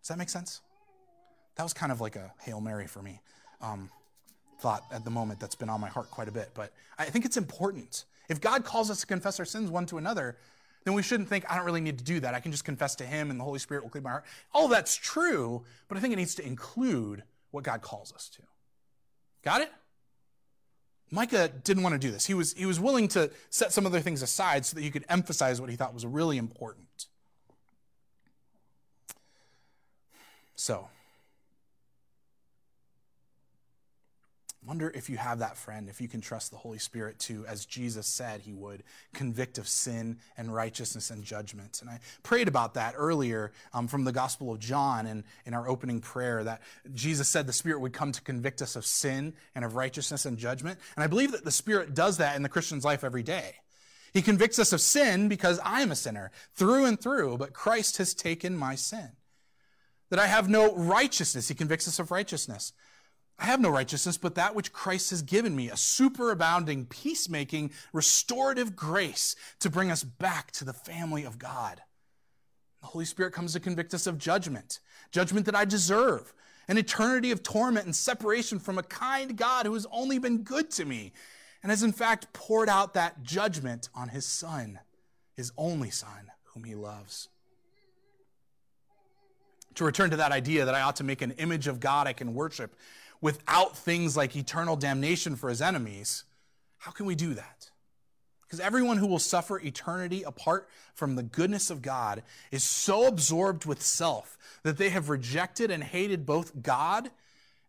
[0.00, 0.62] Does that make sense?
[1.56, 3.20] That was kind of like a Hail Mary for me.
[3.60, 3.90] Um,
[4.60, 6.50] thought at the moment that's been on my heart quite a bit.
[6.54, 8.04] But I think it's important.
[8.28, 10.36] If God calls us to confess our sins one to another,
[10.84, 12.34] then we shouldn't think, I don't really need to do that.
[12.34, 14.24] I can just confess to Him and the Holy Spirit will clean my heart.
[14.54, 18.42] All that's true, but I think it needs to include what God calls us to.
[19.44, 19.72] Got it?
[21.10, 22.24] Micah didn't want to do this.
[22.24, 25.04] He was, he was willing to set some other things aside so that he could
[25.08, 27.06] emphasize what he thought was really important.
[30.54, 30.88] So,
[34.64, 37.66] Wonder if you have that friend, if you can trust the Holy Spirit to, as
[37.66, 41.80] Jesus said he would, convict of sin and righteousness and judgment.
[41.80, 45.68] And I prayed about that earlier um, from the Gospel of John and in our
[45.68, 46.62] opening prayer that
[46.94, 50.38] Jesus said the Spirit would come to convict us of sin and of righteousness and
[50.38, 50.78] judgment.
[50.94, 53.56] And I believe that the Spirit does that in the Christian's life every day.
[54.14, 58.14] He convicts us of sin because I'm a sinner through and through, but Christ has
[58.14, 59.10] taken my sin.
[60.12, 61.48] that I have no righteousness.
[61.48, 62.74] He convicts us of righteousness.
[63.38, 68.76] I have no righteousness but that which Christ has given me, a superabounding, peacemaking, restorative
[68.76, 71.82] grace to bring us back to the family of God.
[72.82, 76.32] The Holy Spirit comes to convict us of judgment, judgment that I deserve,
[76.68, 80.70] an eternity of torment and separation from a kind God who has only been good
[80.72, 81.12] to me
[81.62, 84.80] and has in fact poured out that judgment on his Son,
[85.34, 87.28] his only Son, whom he loves.
[89.76, 92.12] To return to that idea that I ought to make an image of God I
[92.12, 92.74] can worship
[93.22, 96.24] without things like eternal damnation for his enemies,
[96.78, 97.70] how can we do that?
[98.42, 103.64] Because everyone who will suffer eternity apart from the goodness of God is so absorbed
[103.64, 107.10] with self that they have rejected and hated both God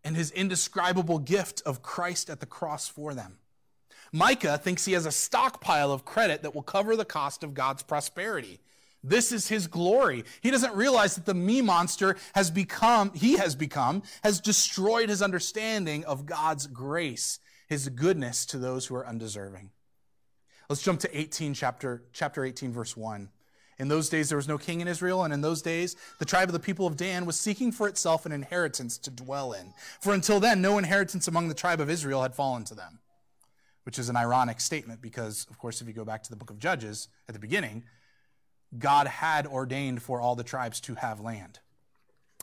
[0.04, 3.38] and his indescribable gift of Christ at the cross for them.
[4.12, 7.84] Micah thinks he has a stockpile of credit that will cover the cost of God's
[7.84, 8.60] prosperity.
[9.04, 10.24] This is his glory.
[10.42, 15.22] He doesn't realize that the me monster has become, he has become, has destroyed his
[15.22, 19.72] understanding of God's grace, his goodness to those who are undeserving.
[20.70, 23.30] Let's jump to 18, chapter, chapter 18, verse 1.
[23.80, 26.48] In those days, there was no king in Israel, and in those days, the tribe
[26.48, 29.74] of the people of Dan was seeking for itself an inheritance to dwell in.
[30.00, 33.00] For until then, no inheritance among the tribe of Israel had fallen to them
[33.84, 36.50] which is an ironic statement because, of course, if you go back to the book
[36.50, 37.84] of Judges at the beginning,
[38.78, 41.60] God had ordained for all the tribes to have land.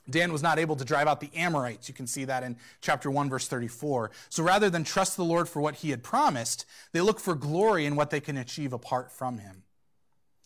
[0.09, 1.89] Dan was not able to drive out the Amorites.
[1.89, 4.11] You can see that in chapter 1, verse 34.
[4.29, 7.87] So rather than trust the Lord for what he had promised, they look for glory
[7.87, 9.63] in what they can achieve apart from him.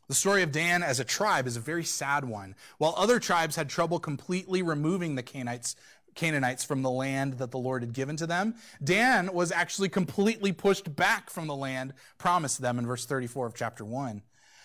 [0.08, 2.56] The story of Dan as a tribe is a very sad one.
[2.76, 5.76] While other tribes had trouble completely removing the Canaanites
[6.14, 8.54] Canaanites from the land that the Lord had given to them.
[8.82, 13.54] Dan was actually completely pushed back from the land promised them in verse 34 of
[13.54, 14.22] chapter 1.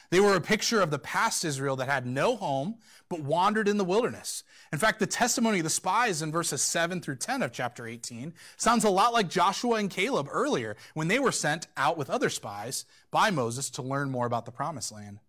[0.10, 2.76] They were a picture of the past Israel that had no home
[3.10, 4.44] but wandered in the wilderness.
[4.72, 8.34] In fact, the testimony of the spies in verses 7 through 10 of chapter 18
[8.58, 12.30] sounds a lot like Joshua and Caleb earlier when they were sent out with other
[12.30, 15.20] spies by Moses to learn more about the promised land.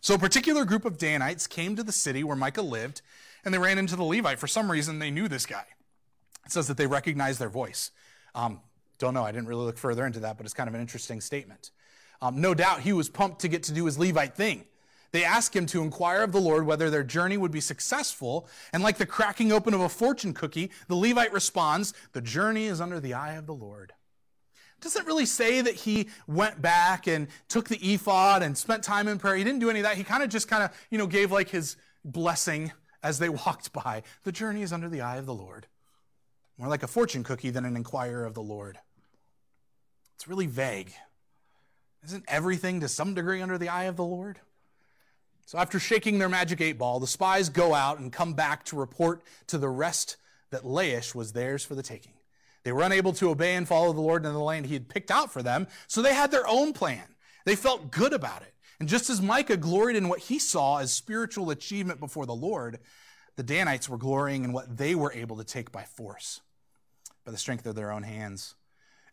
[0.00, 3.02] So a particular group of Danites came to the city where Micah lived
[3.44, 4.38] and they ran into the Levite.
[4.38, 5.64] For some reason, they knew this guy.
[6.44, 7.92] It says that they recognized their voice.
[8.34, 8.60] Um,
[8.98, 9.24] don't know.
[9.24, 11.70] I didn't really look further into that, but it's kind of an interesting statement.
[12.22, 14.64] Um, no doubt he was pumped to get to do his Levite thing.
[15.10, 18.48] They ask him to inquire of the Lord whether their journey would be successful.
[18.72, 22.80] And like the cracking open of a fortune cookie, the Levite responds, The journey is
[22.80, 23.92] under the eye of the Lord.
[24.80, 29.18] Doesn't really say that he went back and took the ephod and spent time in
[29.18, 29.36] prayer.
[29.36, 29.96] He didn't do any of that.
[29.96, 33.72] He kind of just kind of, you know, gave like his blessing as they walked
[33.72, 34.02] by.
[34.24, 35.66] The journey is under the eye of the Lord.
[36.58, 38.78] More like a fortune cookie than an inquirer of the Lord.
[40.16, 40.92] It's really vague.
[42.04, 44.40] Isn't everything to some degree under the eye of the Lord?
[45.46, 48.76] So, after shaking their magic eight ball, the spies go out and come back to
[48.76, 50.16] report to the rest
[50.50, 52.12] that Laish was theirs for the taking.
[52.64, 55.10] They were unable to obey and follow the Lord in the land he had picked
[55.10, 57.04] out for them, so they had their own plan.
[57.44, 58.54] They felt good about it.
[58.78, 62.78] And just as Micah gloried in what he saw as spiritual achievement before the Lord,
[63.36, 66.40] the Danites were glorying in what they were able to take by force,
[67.24, 68.54] by the strength of their own hands.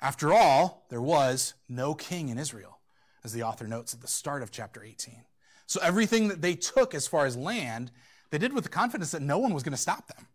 [0.01, 2.78] After all, there was no king in Israel,
[3.23, 5.23] as the author notes at the start of chapter 18.
[5.65, 7.91] So everything that they took as far as land,
[8.31, 10.27] they did with the confidence that no one was going to stop them.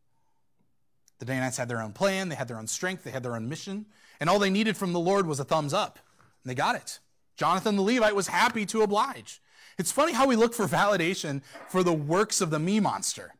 [1.19, 3.49] The Danites had their own plan, they had their own strength, they had their own
[3.49, 3.87] mission,
[4.21, 5.99] and all they needed from the Lord was a thumbs up.
[6.43, 7.01] And they got it.
[7.37, 9.41] Jonathan the Levite was happy to oblige.
[9.79, 13.35] It's funny how we look for validation for the works of the me monster.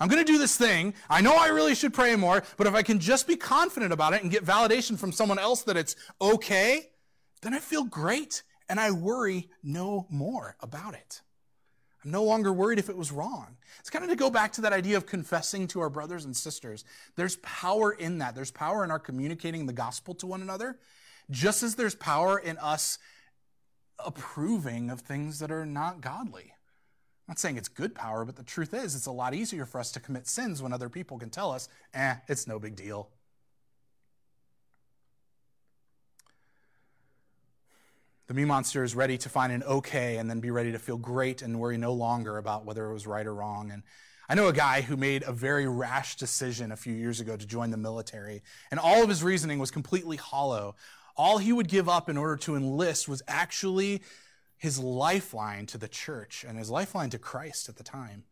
[0.00, 0.94] I'm going to do this thing.
[1.10, 4.14] I know I really should pray more, but if I can just be confident about
[4.14, 6.90] it and get validation from someone else that it's okay,
[7.42, 11.22] then I feel great and I worry no more about it.
[12.04, 13.56] I'm no longer worried if it was wrong.
[13.80, 16.36] It's kind of to go back to that idea of confessing to our brothers and
[16.36, 16.84] sisters.
[17.16, 18.34] There's power in that.
[18.34, 20.78] There's power in our communicating the gospel to one another,
[21.30, 22.98] just as there's power in us
[23.98, 26.52] approving of things that are not godly.
[27.26, 29.80] I'm not saying it's good power, but the truth is, it's a lot easier for
[29.80, 33.10] us to commit sins when other people can tell us, eh, it's no big deal.
[38.28, 40.98] The me monster is ready to find an okay and then be ready to feel
[40.98, 43.70] great and worry no longer about whether it was right or wrong.
[43.70, 43.82] And
[44.28, 47.46] I know a guy who made a very rash decision a few years ago to
[47.46, 50.76] join the military, and all of his reasoning was completely hollow
[51.18, 54.00] all he would give up in order to enlist was actually
[54.56, 58.24] his lifeline to the church and his lifeline to Christ at the time.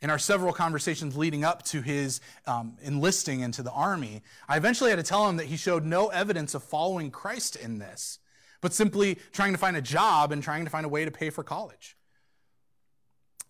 [0.00, 4.90] In our several conversations leading up to his um, enlisting into the army, I eventually
[4.90, 8.18] had to tell him that he showed no evidence of following Christ in this,
[8.64, 11.28] but simply trying to find a job and trying to find a way to pay
[11.28, 11.98] for college.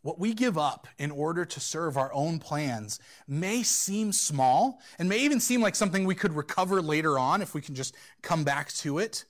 [0.02, 2.98] what we give up in order to serve our own plans
[3.28, 7.54] may seem small and may even seem like something we could recover later on if
[7.54, 9.24] we can just come back to it.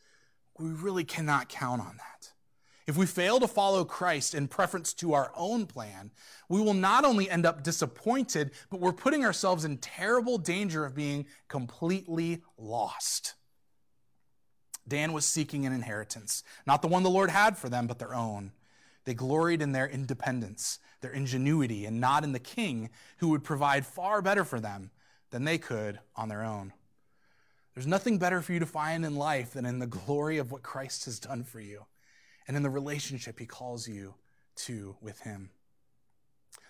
[0.59, 2.32] We really cannot count on that.
[2.87, 6.11] If we fail to follow Christ in preference to our own plan,
[6.49, 10.95] we will not only end up disappointed, but we're putting ourselves in terrible danger of
[10.95, 13.35] being completely lost.
[14.87, 18.14] Dan was seeking an inheritance, not the one the Lord had for them, but their
[18.14, 18.53] own.
[19.05, 23.87] They gloried in their independence, their ingenuity, and not in the king who would provide
[23.87, 24.91] far better for them
[25.30, 26.72] than they could on their own.
[27.74, 30.62] There's nothing better for you to find in life than in the glory of what
[30.62, 31.85] Christ has done for you
[32.47, 34.14] and in the relationship he calls you
[34.57, 35.51] to with him.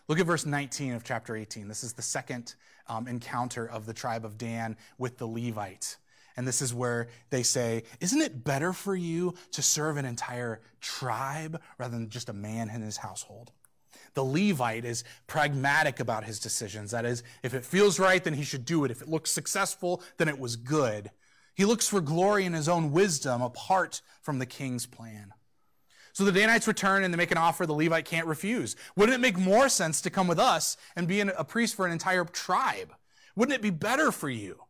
[0.09, 1.69] Look at verse 19 of chapter 18.
[1.69, 2.55] This is the second
[2.89, 5.97] um, encounter of the tribe of Dan with the Levite.
[6.37, 10.61] And this is where they say, Isn't it better for you to serve an entire
[10.81, 13.53] tribe rather than just a man in his household?
[14.15, 16.93] The Levite is pragmatic about his decisions.
[16.93, 18.91] That is, if it feels right, then he should do it.
[18.91, 21.11] If it looks successful, then it was good.
[21.55, 25.33] He looks for glory in his own wisdom apart from the king's plan.
[26.13, 28.77] So the Danites return and they make an offer the Levite can't refuse.
[28.95, 31.93] Wouldn't it make more sense to come with us and be a priest for an
[31.93, 32.95] entire tribe?
[33.35, 34.61] Wouldn't it be better for you?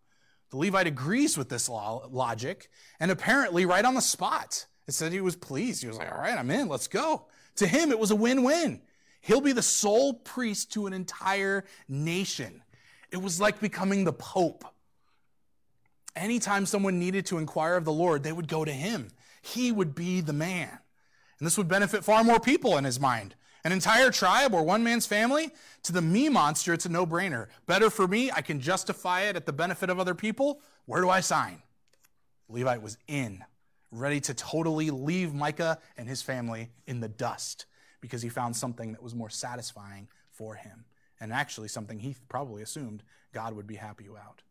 [0.54, 5.20] The Levite agrees with this logic, and apparently, right on the spot, it said he
[5.20, 5.82] was pleased.
[5.82, 7.26] He was like, All right, I'm in, let's go.
[7.56, 8.80] To him, it was a win win.
[9.20, 12.62] He'll be the sole priest to an entire nation.
[13.10, 14.64] It was like becoming the Pope.
[16.14, 19.08] Anytime someone needed to inquire of the Lord, they would go to him.
[19.42, 20.68] He would be the man.
[21.40, 23.34] And this would benefit far more people in his mind
[23.64, 25.50] an entire tribe or one man's family,
[25.84, 27.48] to the me monster, it's a no brainer.
[27.66, 30.60] Better for me, I can justify it at the benefit of other people.
[30.84, 31.62] Where do I sign?
[32.48, 33.42] Levite was in,
[33.90, 37.64] ready to totally leave Micah and his family in the dust
[38.02, 40.84] because he found something that was more satisfying for him.
[41.20, 43.02] And actually, something he probably assumed
[43.32, 44.42] God would be happy about.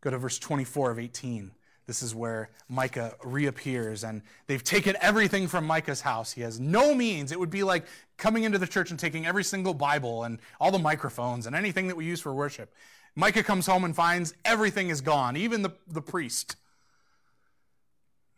[0.00, 1.50] Go to verse 24 of 18.
[1.86, 6.32] This is where Micah reappears, and they've taken everything from Micah's house.
[6.32, 7.30] He has no means.
[7.30, 10.72] It would be like coming into the church and taking every single Bible and all
[10.72, 12.74] the microphones and anything that we use for worship.
[13.14, 16.56] Micah comes home and finds everything is gone, even the, the priest.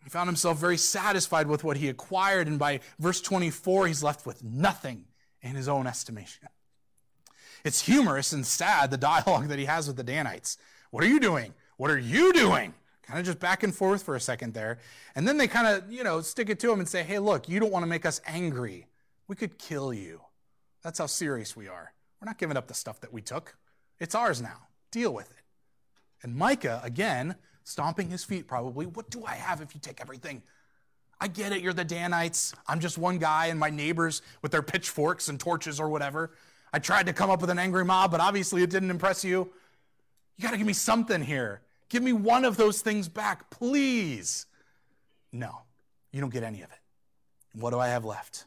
[0.04, 4.26] He found himself very satisfied with what he acquired, and by verse 24, he's left
[4.26, 5.06] with nothing
[5.42, 6.48] in his own estimation.
[7.64, 10.58] It's humorous and sad, the dialogue that he has with the Danites.
[10.90, 11.54] What are you doing?
[11.76, 12.74] What are you doing?
[13.08, 14.80] Kind of just back and forth for a second there.
[15.14, 17.48] And then they kind of, you know, stick it to him and say, hey, look,
[17.48, 18.86] you don't want to make us angry.
[19.28, 20.20] We could kill you.
[20.82, 21.94] That's how serious we are.
[22.20, 23.56] We're not giving up the stuff that we took.
[23.98, 24.68] It's ours now.
[24.90, 25.42] Deal with it.
[26.22, 30.42] And Micah, again, stomping his feet probably, what do I have if you take everything?
[31.18, 32.54] I get it, you're the Danites.
[32.66, 36.32] I'm just one guy and my neighbors with their pitchforks and torches or whatever.
[36.74, 39.50] I tried to come up with an angry mob, but obviously it didn't impress you.
[40.36, 41.62] You got to give me something here.
[41.88, 44.46] Give me one of those things back, please.
[45.32, 45.62] No,
[46.12, 46.78] you don't get any of it.
[47.54, 48.44] What do I have left?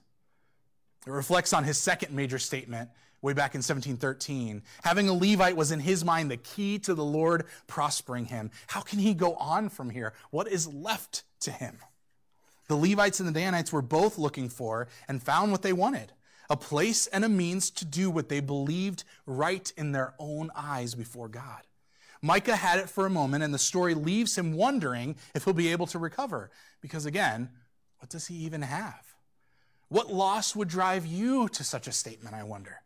[1.05, 2.89] It reflects on his second major statement
[3.21, 4.61] way back in 1713.
[4.83, 8.51] Having a Levite was in his mind the key to the Lord prospering him.
[8.67, 10.13] How can he go on from here?
[10.29, 11.77] What is left to him?
[12.67, 16.13] The Levites and the Danites were both looking for and found what they wanted
[16.49, 20.93] a place and a means to do what they believed right in their own eyes
[20.95, 21.61] before God.
[22.21, 25.71] Micah had it for a moment, and the story leaves him wondering if he'll be
[25.71, 26.51] able to recover.
[26.81, 27.49] Because again,
[27.97, 29.15] what does he even have?
[29.89, 32.77] What loss would drive you to such a statement, I wonder?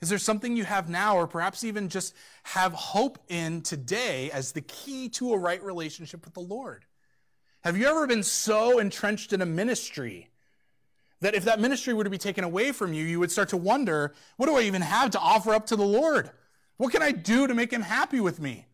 [0.00, 4.50] Is there something you have now, or perhaps even just have hope in today as
[4.50, 6.84] the key to a right relationship with the Lord?
[7.62, 10.28] Have you ever been so entrenched in a ministry
[11.20, 13.56] that if that ministry were to be taken away from you, you would start to
[13.56, 16.30] wonder, what do I even have to offer up to the Lord?
[16.78, 18.66] What can I do to make him happy with me?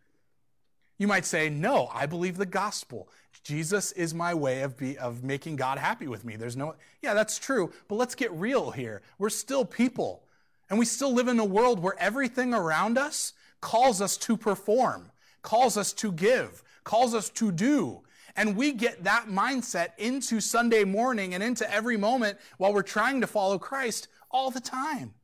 [0.98, 3.08] You might say, no, I believe the gospel.
[3.44, 6.36] Jesus is my way of, be, of making God happy with me.
[6.36, 9.00] There's no, yeah, that's true, but let's get real here.
[9.18, 10.24] We're still people,
[10.68, 15.10] and we still live in a world where everything around us calls us to perform,
[15.42, 18.02] calls us to give, calls us to do.
[18.36, 23.20] And we get that mindset into Sunday morning and into every moment while we're trying
[23.20, 25.14] to follow Christ all the time.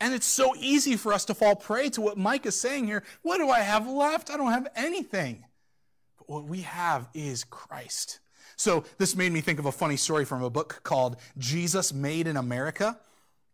[0.00, 3.04] And it's so easy for us to fall prey to what Mike is saying here.
[3.22, 4.30] What do I have left?
[4.30, 5.44] I don't have anything.
[6.18, 8.20] But what we have is Christ.
[8.56, 12.26] So this made me think of a funny story from a book called Jesus Made
[12.26, 12.98] in America.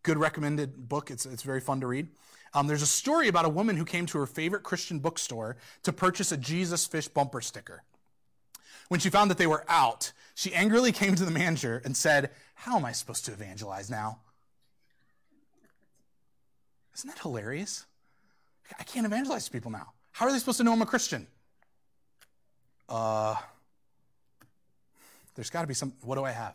[0.03, 1.11] Good recommended book.
[1.11, 2.09] It's, it's very fun to read.
[2.53, 5.93] Um, there's a story about a woman who came to her favorite Christian bookstore to
[5.93, 7.85] purchase a Jesus fish bumper sticker.
[8.89, 12.31] When she found that they were out, she angrily came to the manager and said,
[12.55, 14.19] How am I supposed to evangelize now?
[16.95, 17.87] Isn't that hilarious?
[18.79, 19.93] I can't evangelize to people now.
[20.13, 21.27] How are they supposed to know I'm a Christian?
[22.89, 23.35] Uh,
[25.35, 25.93] there's got to be some.
[26.03, 26.55] What do I have?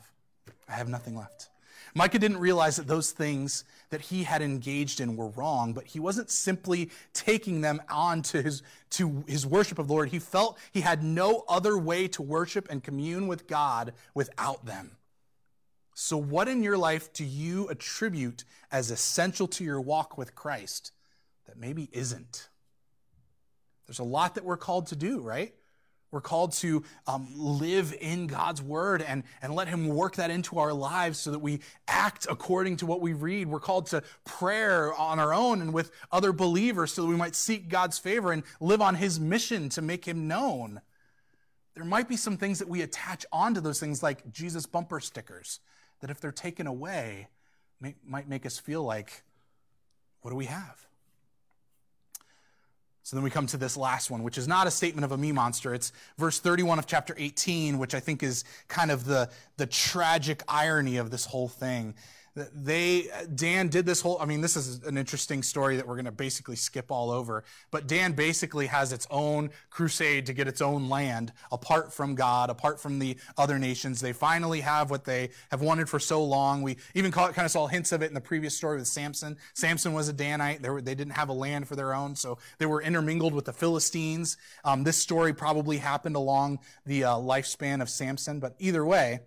[0.67, 1.49] I have nothing left.
[1.97, 5.99] Micah didn't realize that those things that he had engaged in were wrong, but he
[5.99, 10.09] wasn't simply taking them on to his, to his worship of the Lord.
[10.09, 14.97] He felt he had no other way to worship and commune with God without them.
[15.97, 20.91] So, what in your life do you attribute as essential to your walk with Christ
[21.47, 22.49] that maybe isn't?
[23.87, 25.55] There's a lot that we're called to do, right?
[26.11, 30.59] We're called to um, live in God's word and, and let Him work that into
[30.59, 33.47] our lives so that we act according to what we read.
[33.47, 37.35] We're called to prayer on our own and with other believers so that we might
[37.35, 40.81] seek God's favor and live on His mission to make Him known.
[41.73, 45.61] There might be some things that we attach onto those things, like Jesus bumper stickers,
[46.06, 47.28] that if they're taken away,
[47.82, 49.24] may, might make us feel like,
[50.22, 50.86] what do we have?
[53.01, 55.18] So then we come to this last one, which is not a statement of a
[55.18, 55.74] me monster.
[55.74, 60.43] It's verse 31 of chapter 18, which I think is kind of the, the tragic
[60.47, 61.95] irony of this whole thing
[62.36, 66.05] they Dan did this whole I mean this is an interesting story that we're going
[66.05, 70.61] to basically skip all over but Dan basically has its own crusade to get its
[70.61, 74.01] own land apart from God apart from the other nations.
[74.01, 76.61] They finally have what they have wanted for so long.
[76.61, 79.38] We even kind of saw hints of it in the previous story with Samson.
[79.53, 80.61] Samson was a Danite.
[80.61, 83.45] They, were, they didn't have a land for their own so they were intermingled with
[83.45, 84.36] the Philistines.
[84.65, 89.21] Um, this story probably happened along the uh, lifespan of Samson but either way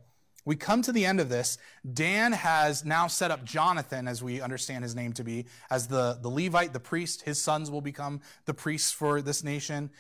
[0.48, 1.58] we come to the end of this.
[1.92, 6.18] Dan has now set up Jonathan, as we understand his name to be, as the,
[6.22, 7.20] the Levite, the priest.
[7.20, 9.90] His sons will become the priests for this nation.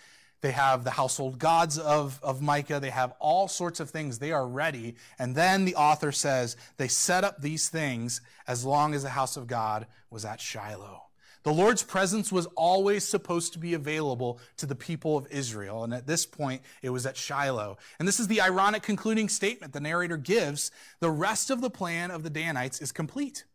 [0.40, 2.80] They have the household gods of, of Micah.
[2.80, 4.20] They have all sorts of things.
[4.20, 4.96] They are ready.
[5.18, 9.36] And then the author says they set up these things as long as the house
[9.36, 11.07] of God was at Shiloh.
[11.48, 15.82] The Lord's presence was always supposed to be available to the people of Israel.
[15.82, 17.78] And at this point, it was at Shiloh.
[17.98, 20.70] And this is the ironic concluding statement the narrator gives.
[21.00, 23.46] The rest of the plan of the Danites is complete.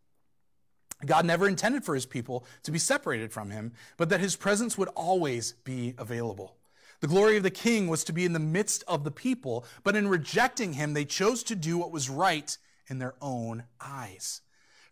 [1.06, 4.76] God never intended for his people to be separated from him, but that his presence
[4.76, 6.56] would always be available.
[7.02, 9.96] The glory of the king was to be in the midst of the people, but
[9.96, 14.42] in rejecting him, they chose to do what was right in their own eyes.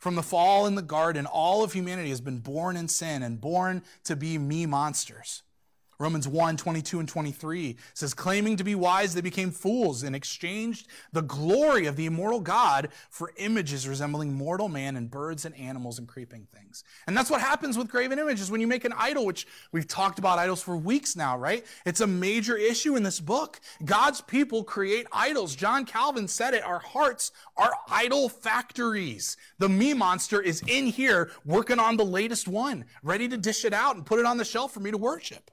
[0.02, 3.40] From the fall in the garden, all of humanity has been born in sin and
[3.40, 5.44] born to be me monsters.
[6.02, 10.88] Romans 1 22 and 23 says, claiming to be wise, they became fools and exchanged
[11.14, 16.00] the glory of the immortal God for images resembling mortal man and birds and animals
[16.00, 16.84] and creeping things.
[17.06, 20.18] And that's what happens with graven images when you make an idol, which we've talked
[20.18, 21.64] about idols for weeks now, right?
[21.86, 23.60] It's a major issue in this book.
[23.86, 25.56] God's people create idols.
[25.56, 29.38] John Calvin said it, our hearts are idol factories.
[29.60, 33.74] The me monster is in here working on the latest one, ready to dish it
[33.74, 35.52] out and put it on the shelf for me to worship.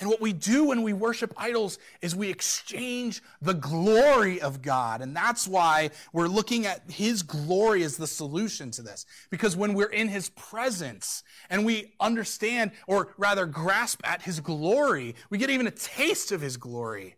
[0.00, 5.02] And what we do when we worship idols is we exchange the glory of God.
[5.02, 9.04] And that's why we're looking at His glory as the solution to this.
[9.28, 15.16] Because when we're in His presence and we understand, or rather grasp at His glory,
[15.28, 17.16] we get even a taste of His glory.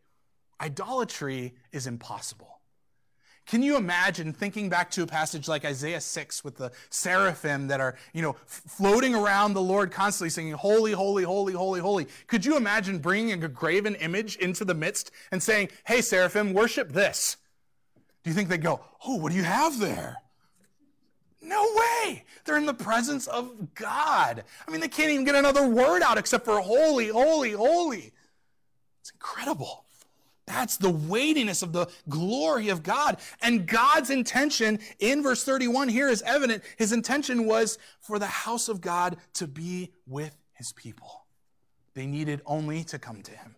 [0.60, 2.51] Idolatry is impossible.
[3.47, 7.80] Can you imagine thinking back to a passage like Isaiah 6 with the seraphim that
[7.80, 12.07] are, you know, floating around the Lord constantly singing, Holy, holy, holy, holy, holy.
[12.28, 16.93] Could you imagine bringing a graven image into the midst and saying, Hey, seraphim, worship
[16.93, 17.36] this?
[18.22, 20.18] Do you think they'd go, Oh, what do you have there?
[21.43, 22.24] No way.
[22.45, 24.45] They're in the presence of God.
[24.66, 28.12] I mean, they can't even get another word out except for holy, holy, holy.
[29.01, 29.81] It's incredible.
[30.53, 33.16] That's the weightiness of the glory of God.
[33.40, 36.62] And God's intention in verse 31 here is evident.
[36.76, 41.24] His intention was for the house of God to be with his people.
[41.94, 43.57] They needed only to come to him.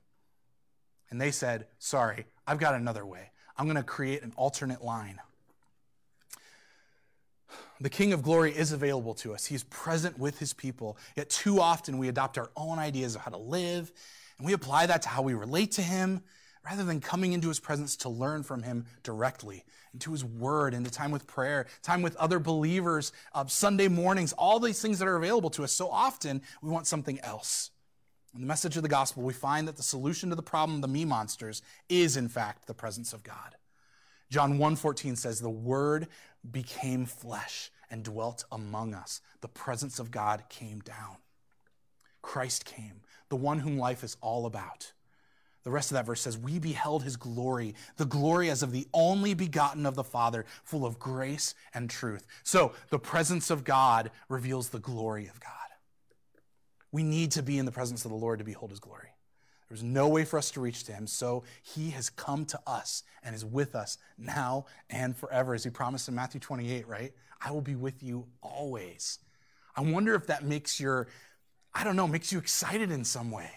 [1.11, 3.33] And they said, Sorry, I've got another way.
[3.57, 5.19] I'm going to create an alternate line.
[7.81, 9.47] The King of Glory is available to us.
[9.47, 10.97] He's present with his people.
[11.17, 13.91] Yet too often we adopt our own ideas of how to live,
[14.39, 16.23] and we apply that to how we relate to him
[16.65, 20.91] rather than coming into his presence to learn from him directly, into his word, into
[20.91, 25.17] time with prayer, time with other believers, uh, Sunday mornings, all these things that are
[25.17, 25.73] available to us.
[25.73, 27.71] So often we want something else.
[28.35, 30.83] In the message of the gospel, we find that the solution to the problem of
[30.83, 33.57] the me monsters is, in fact, the presence of God.
[34.31, 36.09] John 1:14 says, "The word
[36.51, 39.21] became flesh and dwelt among us.
[39.41, 41.19] The presence of God came down.
[42.23, 44.93] Christ came, the one whom life is all about.
[45.65, 48.87] The rest of that verse says, We beheld his glory, the glory as of the
[48.93, 52.27] only begotten of the Father, full of grace and truth.
[52.43, 55.51] So the presence of God reveals the glory of God.
[56.93, 59.09] We need to be in the presence of the Lord to behold his glory.
[59.69, 63.03] There's no way for us to reach to him, so he has come to us
[63.23, 67.13] and is with us now and forever, as he promised in Matthew 28, right?
[67.41, 69.19] I will be with you always.
[69.75, 71.09] I wonder if that makes your,
[71.73, 73.51] I don't know, makes you excited in some way.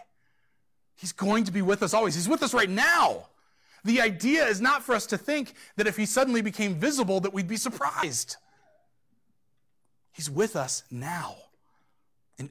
[0.97, 2.15] He's going to be with us always.
[2.15, 3.27] He's with us right now.
[3.85, 7.33] The idea is not for us to think that if he suddenly became visible that
[7.33, 8.35] we'd be surprised.
[10.11, 11.35] He's with us now.
[12.39, 12.49] In,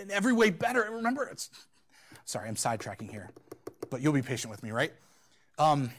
[0.00, 0.82] in every way better.
[0.82, 1.50] And remember, it's
[2.24, 3.30] sorry, I'm sidetracking here,
[3.90, 4.92] but you'll be patient with me, right?
[5.58, 5.90] Um,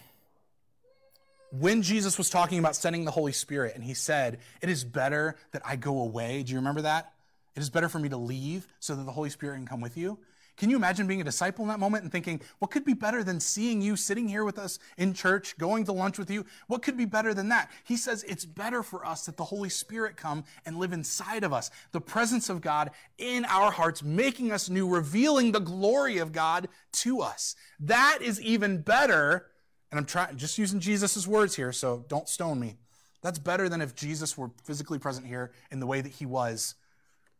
[1.51, 5.35] when Jesus was talking about sending the Holy Spirit and he said, It is better
[5.51, 6.43] that I go away.
[6.43, 7.13] Do you remember that?
[7.55, 9.97] It is better for me to leave so that the Holy Spirit can come with
[9.97, 10.17] you.
[10.55, 13.23] Can you imagine being a disciple in that moment and thinking, what could be better
[13.23, 16.45] than seeing you sitting here with us in church, going to lunch with you?
[16.67, 17.71] What could be better than that?
[17.83, 21.53] He says it's better for us that the Holy Spirit come and live inside of
[21.53, 21.71] us.
[21.91, 26.67] The presence of God in our hearts, making us new, revealing the glory of God
[26.93, 27.55] to us.
[27.79, 29.47] That is even better.
[29.89, 32.77] And I'm trying, just using Jesus' words here, so don't stone me.
[33.23, 36.75] That's better than if Jesus were physically present here in the way that he was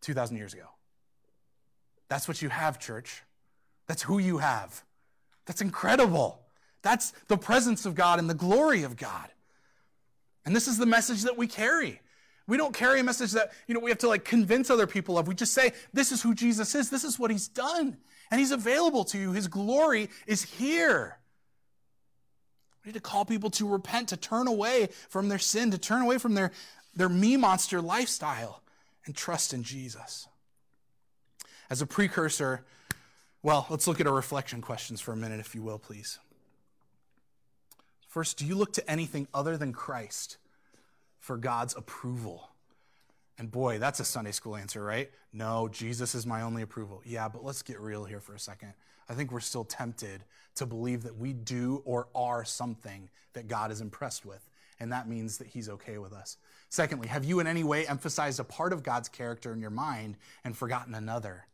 [0.02, 0.73] 2,000 years ago.
[2.14, 3.24] That's what you have, church.
[3.88, 4.84] That's who you have.
[5.48, 6.44] That's incredible.
[6.84, 9.30] That's the presence of God and the glory of God.
[10.46, 12.02] And this is the message that we carry.
[12.46, 15.18] We don't carry a message that, you know, we have to like convince other people
[15.18, 15.28] of.
[15.28, 16.92] We just say, this is who Jesus is.
[16.92, 17.98] This is what he's done.
[18.30, 19.32] And he's available to you.
[19.32, 21.18] His glory is here.
[22.86, 26.04] We need to call people to repent, to turn away from their sin, to turn
[26.04, 26.52] away from their,
[26.96, 28.62] their me monster lifestyle
[29.08, 30.28] and trust in Jesus.
[31.70, 32.64] As a precursor,
[33.42, 36.20] well, let's look at our reflection questions for a minute, if you will, please.
[38.08, 40.38] First, do you look to anything other than Christ
[41.20, 42.50] for God's approval?
[43.38, 45.10] And boy, that's a Sunday school answer, right?
[45.34, 47.02] No, Jesus is my only approval.
[47.06, 48.74] Yeah, but let's get real here for a second.
[49.10, 50.24] I think we're still tempted
[50.56, 54.48] to believe that we do or are something that God is impressed with,
[54.80, 56.38] and that means that He's okay with us.
[56.70, 60.18] Secondly, have you in any way emphasized a part of God's character in your mind
[60.44, 61.48] and forgotten another?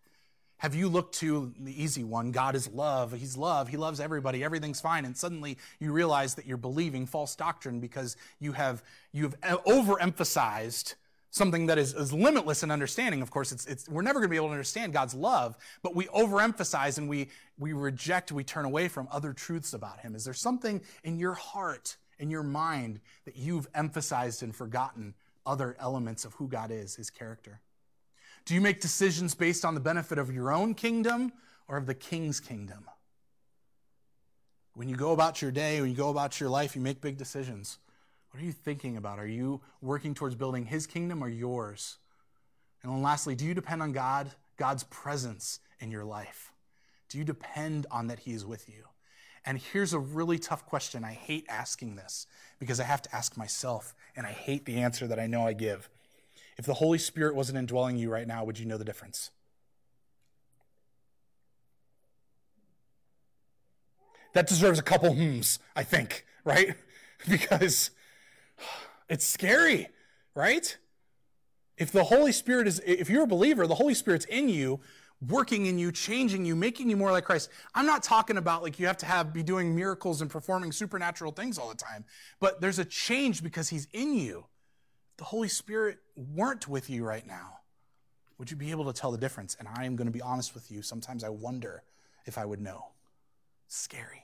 [0.60, 2.32] Have you looked to the easy one?
[2.32, 3.14] God is love.
[3.14, 3.70] He's love.
[3.70, 4.44] He loves everybody.
[4.44, 5.06] Everything's fine.
[5.06, 8.84] And suddenly you realize that you're believing false doctrine because you have,
[9.14, 10.96] you have overemphasized
[11.32, 13.22] something that is, is limitless in understanding.
[13.22, 15.96] Of course, it's, it's, we're never going to be able to understand God's love, but
[15.96, 20.14] we overemphasize and we, we reject, we turn away from other truths about Him.
[20.14, 25.14] Is there something in your heart, in your mind, that you've emphasized and forgotten
[25.46, 27.62] other elements of who God is, His character?
[28.50, 31.32] Do you make decisions based on the benefit of your own kingdom
[31.68, 32.90] or of the king's kingdom?
[34.74, 37.16] When you go about your day, when you go about your life, you make big
[37.16, 37.78] decisions.
[38.32, 39.20] What are you thinking about?
[39.20, 42.00] Are you working towards building his kingdom or yours?
[42.82, 46.52] And then lastly, do you depend on God, God's presence in your life?
[47.08, 48.86] Do you depend on that he is with you?
[49.46, 51.04] And here's a really tough question.
[51.04, 52.26] I hate asking this
[52.58, 55.54] because I have to ask myself, and I hate the answer that I know I
[55.54, 55.88] give.
[56.60, 59.32] If the Holy Spirit wasn't indwelling you right now, would you know the difference?
[64.34, 66.76] That deserves a couple hmms, I think, right?
[67.30, 67.92] Because
[69.10, 69.90] it's scary,
[70.36, 70.78] right?
[71.78, 74.80] If the Holy Spirit is, if you're a believer, the Holy Spirit's in you,
[75.26, 77.50] working in you, changing you, making you more like Christ.
[77.76, 81.34] I'm not talking about like you have to have be doing miracles and performing supernatural
[81.34, 82.06] things all the time,
[82.40, 84.46] but there's a change because He's in you
[85.20, 87.60] the Holy Spirit weren't with you right now,
[88.38, 89.58] would you be able to tell the difference?
[89.60, 90.82] And I am going to be honest with you.
[90.82, 91.84] Sometimes I wonder
[92.26, 92.86] if I would know.
[93.68, 94.24] Scary.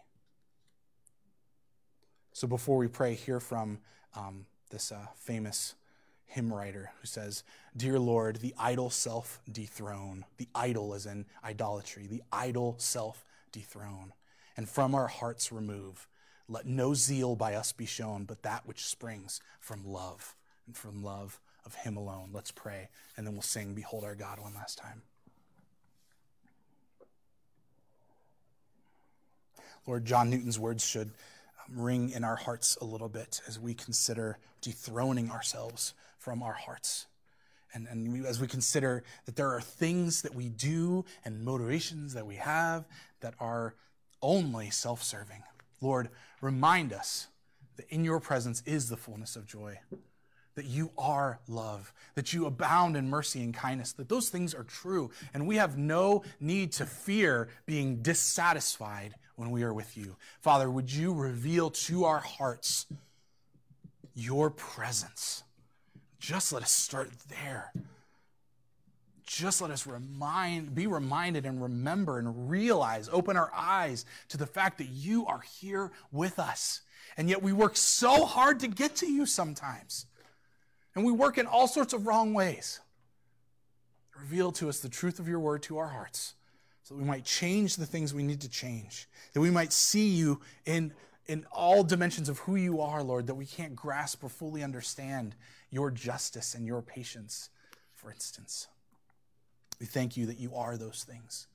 [2.32, 3.80] So before we pray, hear from
[4.16, 5.76] um, this uh, famous
[6.28, 7.44] hymn writer who says,
[7.76, 10.24] Dear Lord, the idol self dethrone.
[10.38, 12.08] The idol is in idolatry.
[12.08, 14.14] The idol self dethrone.
[14.56, 16.08] And from our hearts remove.
[16.48, 20.36] Let no zeal by us be shown, but that which springs from love
[20.68, 22.30] and from love of Him alone.
[22.32, 25.02] Let's pray, and then we'll sing Behold Our God one last time.
[29.88, 31.12] Lord, John Newton's words should
[31.68, 36.54] um, ring in our hearts a little bit as we consider dethroning ourselves from our
[36.54, 37.06] hearts.
[37.74, 42.14] And, and we, as we consider that there are things that we do and motivations
[42.14, 42.86] that we have
[43.20, 43.76] that are
[44.22, 45.44] only self serving.
[45.82, 46.10] Lord,
[46.42, 47.28] remind us
[47.76, 49.80] that in your presence is the fullness of joy
[50.56, 54.64] that you are love, that you abound in mercy and kindness, that those things are
[54.64, 55.12] true.
[55.34, 60.16] And we have no need to fear being dissatisfied when we are with you.
[60.42, 62.86] Father, would you reveal to our hearts
[64.16, 65.44] your presence?
[66.20, 67.72] Just let us start there.
[69.26, 74.46] Just let us remind, be reminded and remember and realize, open our eyes to the
[74.46, 76.82] fact that you are here with us.
[77.18, 80.06] And yet we work so hard to get to you sometimes.
[80.96, 82.80] And we work in all sorts of wrong ways.
[84.18, 86.36] Reveal to us the truth of your word to our hearts
[86.84, 90.08] so that we might change the things we need to change, that we might see
[90.08, 90.94] you in,
[91.26, 95.36] in all dimensions of who you are, Lord, that we can't grasp or fully understand
[95.72, 97.50] your justice and your patience,
[97.96, 98.68] for instance.
[99.80, 101.48] We thank you that you are those things.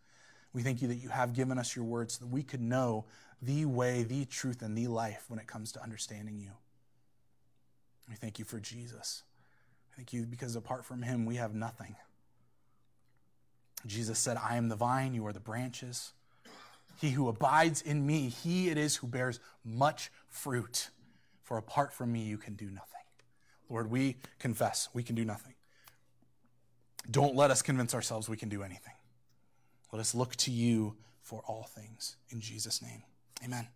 [0.53, 3.05] We thank you that you have given us your word so that we could know
[3.41, 6.51] the way, the truth, and the life when it comes to understanding you.
[8.09, 9.22] We thank you for Jesus.
[9.97, 11.97] Thank you because apart from him, we have nothing.
[13.86, 16.12] Jesus said, I am the vine, you are the branches.
[17.01, 20.91] He who abides in me, he it is who bears much fruit.
[21.43, 22.86] For apart from me, you can do nothing.
[23.68, 25.55] Lord, we confess we can do nothing.
[27.11, 28.95] Don't let us convince ourselves we can do anything.
[29.93, 32.16] Let us look to you for all things.
[32.30, 33.03] In Jesus' name,
[33.45, 33.68] amen.